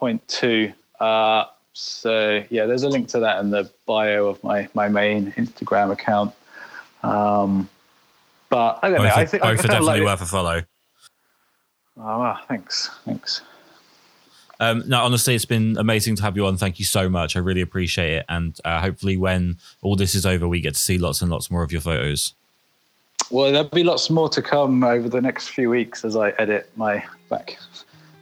point 0.00 0.26
two. 0.26 0.72
Uh, 0.98 1.44
so 1.74 2.42
yeah, 2.50 2.66
there's 2.66 2.82
a 2.82 2.88
link 2.88 3.08
to 3.10 3.20
that 3.20 3.38
in 3.40 3.50
the 3.50 3.70
bio 3.86 4.26
of 4.26 4.42
my 4.42 4.68
my 4.74 4.88
main 4.88 5.32
Instagram 5.32 5.92
account. 5.92 6.34
Um, 7.02 7.68
but 8.48 8.80
I 8.82 8.88
don't 8.88 8.98
Both, 8.98 9.06
know. 9.06 9.14
I 9.14 9.26
think 9.26 9.42
both 9.42 9.48
I 9.48 9.52
are 9.52 9.56
definitely 9.56 10.00
like, 10.00 10.02
worth 10.02 10.22
a 10.22 10.26
follow. 10.26 10.62
Oh, 11.96 12.18
wow, 12.18 12.38
thanks, 12.48 12.90
thanks. 13.04 13.42
Um, 14.58 14.82
no, 14.86 15.02
honestly, 15.02 15.34
it's 15.34 15.44
been 15.44 15.76
amazing 15.78 16.16
to 16.16 16.22
have 16.22 16.36
you 16.36 16.46
on. 16.46 16.56
Thank 16.56 16.78
you 16.78 16.84
so 16.84 17.08
much. 17.08 17.36
I 17.36 17.38
really 17.38 17.60
appreciate 17.60 18.12
it. 18.12 18.26
And 18.28 18.58
uh, 18.64 18.80
hopefully, 18.80 19.16
when 19.16 19.58
all 19.82 19.96
this 19.96 20.14
is 20.14 20.26
over, 20.26 20.48
we 20.48 20.60
get 20.60 20.74
to 20.74 20.80
see 20.80 20.98
lots 20.98 21.22
and 21.22 21.30
lots 21.30 21.50
more 21.50 21.62
of 21.62 21.72
your 21.72 21.80
photos. 21.80 22.34
Well, 23.30 23.52
there'll 23.52 23.68
be 23.68 23.84
lots 23.84 24.10
more 24.10 24.28
to 24.30 24.42
come 24.42 24.82
over 24.82 25.08
the 25.08 25.20
next 25.20 25.48
few 25.48 25.70
weeks 25.70 26.04
as 26.04 26.16
I 26.16 26.30
edit 26.30 26.70
my 26.76 27.04
back 27.28 27.58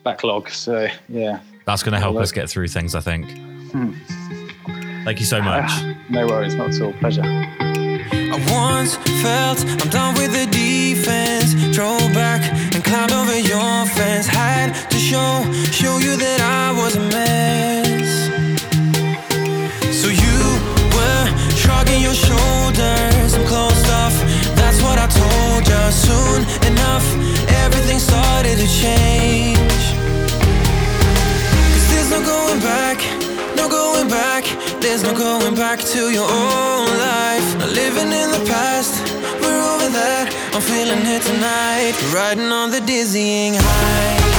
backlog. 0.04 0.50
So 0.50 0.88
yeah, 1.08 1.40
That's 1.68 1.82
going 1.82 1.92
to 1.92 2.00
help 2.00 2.14
Well, 2.14 2.22
us 2.22 2.32
get 2.32 2.48
through 2.48 2.68
things, 2.68 2.94
I 2.94 3.00
think. 3.00 3.30
Hmm. 3.72 3.92
Thank 5.04 5.20
you 5.20 5.26
so 5.26 5.42
much. 5.42 5.66
Ah, 5.68 5.94
no 6.08 6.26
worries, 6.26 6.54
not 6.54 6.70
at 6.72 6.80
all. 6.80 6.94
Pleasure. 6.94 7.20
I 7.22 8.36
once 8.50 8.96
felt 9.20 9.60
I'm 9.82 9.90
done 9.90 10.14
with 10.14 10.32
the 10.32 10.46
defense. 10.50 11.52
Drove 11.76 12.00
back 12.14 12.40
and 12.74 12.82
climbed 12.82 13.12
over 13.12 13.36
your 13.38 13.84
fence. 13.84 14.26
Had 14.26 14.72
to 14.88 14.96
show 14.96 15.44
show 15.70 15.98
you 15.98 16.16
that 16.16 16.40
I 16.40 16.72
was 16.72 16.96
a 16.96 17.04
mess. 17.12 18.08
So 19.92 20.08
you 20.08 20.38
were 20.96 21.24
shrugging 21.52 22.00
your 22.00 22.16
shoulders. 22.16 23.34
I'm 23.36 23.44
closed 23.44 23.86
off. 24.00 24.16
That's 24.56 24.80
what 24.80 24.96
I 24.98 25.06
told 25.06 25.68
you. 25.68 25.82
Soon 25.92 26.40
enough, 26.72 27.04
everything 27.60 27.98
started 27.98 28.56
to 28.56 28.66
change. 28.66 29.57
There's 32.08 32.22
no 32.22 32.26
going 32.26 32.60
back, 32.60 32.98
no 33.54 33.68
going 33.68 34.08
back. 34.08 34.44
There's 34.80 35.02
no 35.02 35.12
going 35.12 35.54
back 35.54 35.78
to 35.78 36.10
your 36.10 36.22
old 36.22 36.88
life. 36.88 37.58
Not 37.58 37.68
living 37.68 38.10
in 38.12 38.30
the 38.30 38.42
past, 38.48 39.12
we're 39.42 39.60
over 39.74 39.90
that. 39.92 40.32
I'm 40.54 40.62
feeling 40.62 41.04
it 41.04 41.20
tonight, 41.20 41.92
riding 42.14 42.50
on 42.50 42.70
the 42.70 42.80
dizzying 42.80 43.56
heights. 43.58 44.37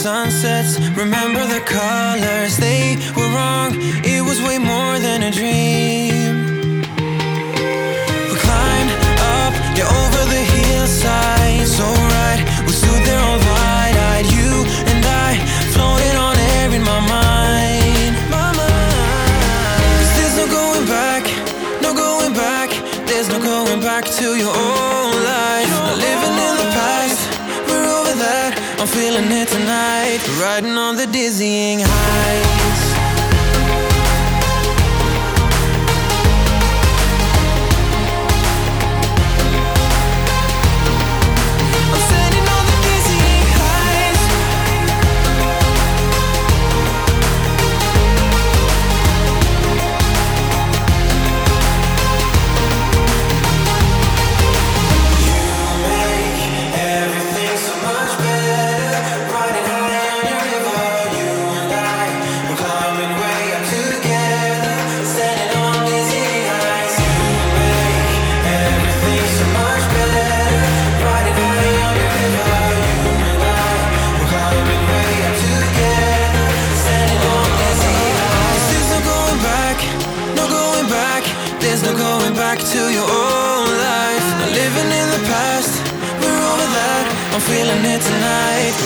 Sunsets, 0.00 0.78
remember 0.96 1.44
the 1.44 1.60
colors. 1.60 2.56
They 2.56 2.96
were 3.14 3.28
wrong, 3.34 3.72
it 4.02 4.22
was 4.22 4.40
way 4.40 4.56
more 4.56 4.98
than 4.98 5.22
a 5.24 5.30
dream. 5.30 6.09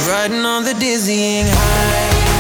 Riding 0.09 0.45
on 0.47 0.65
the 0.65 0.75
dizzying 0.75 1.47
heights. 1.47 2.34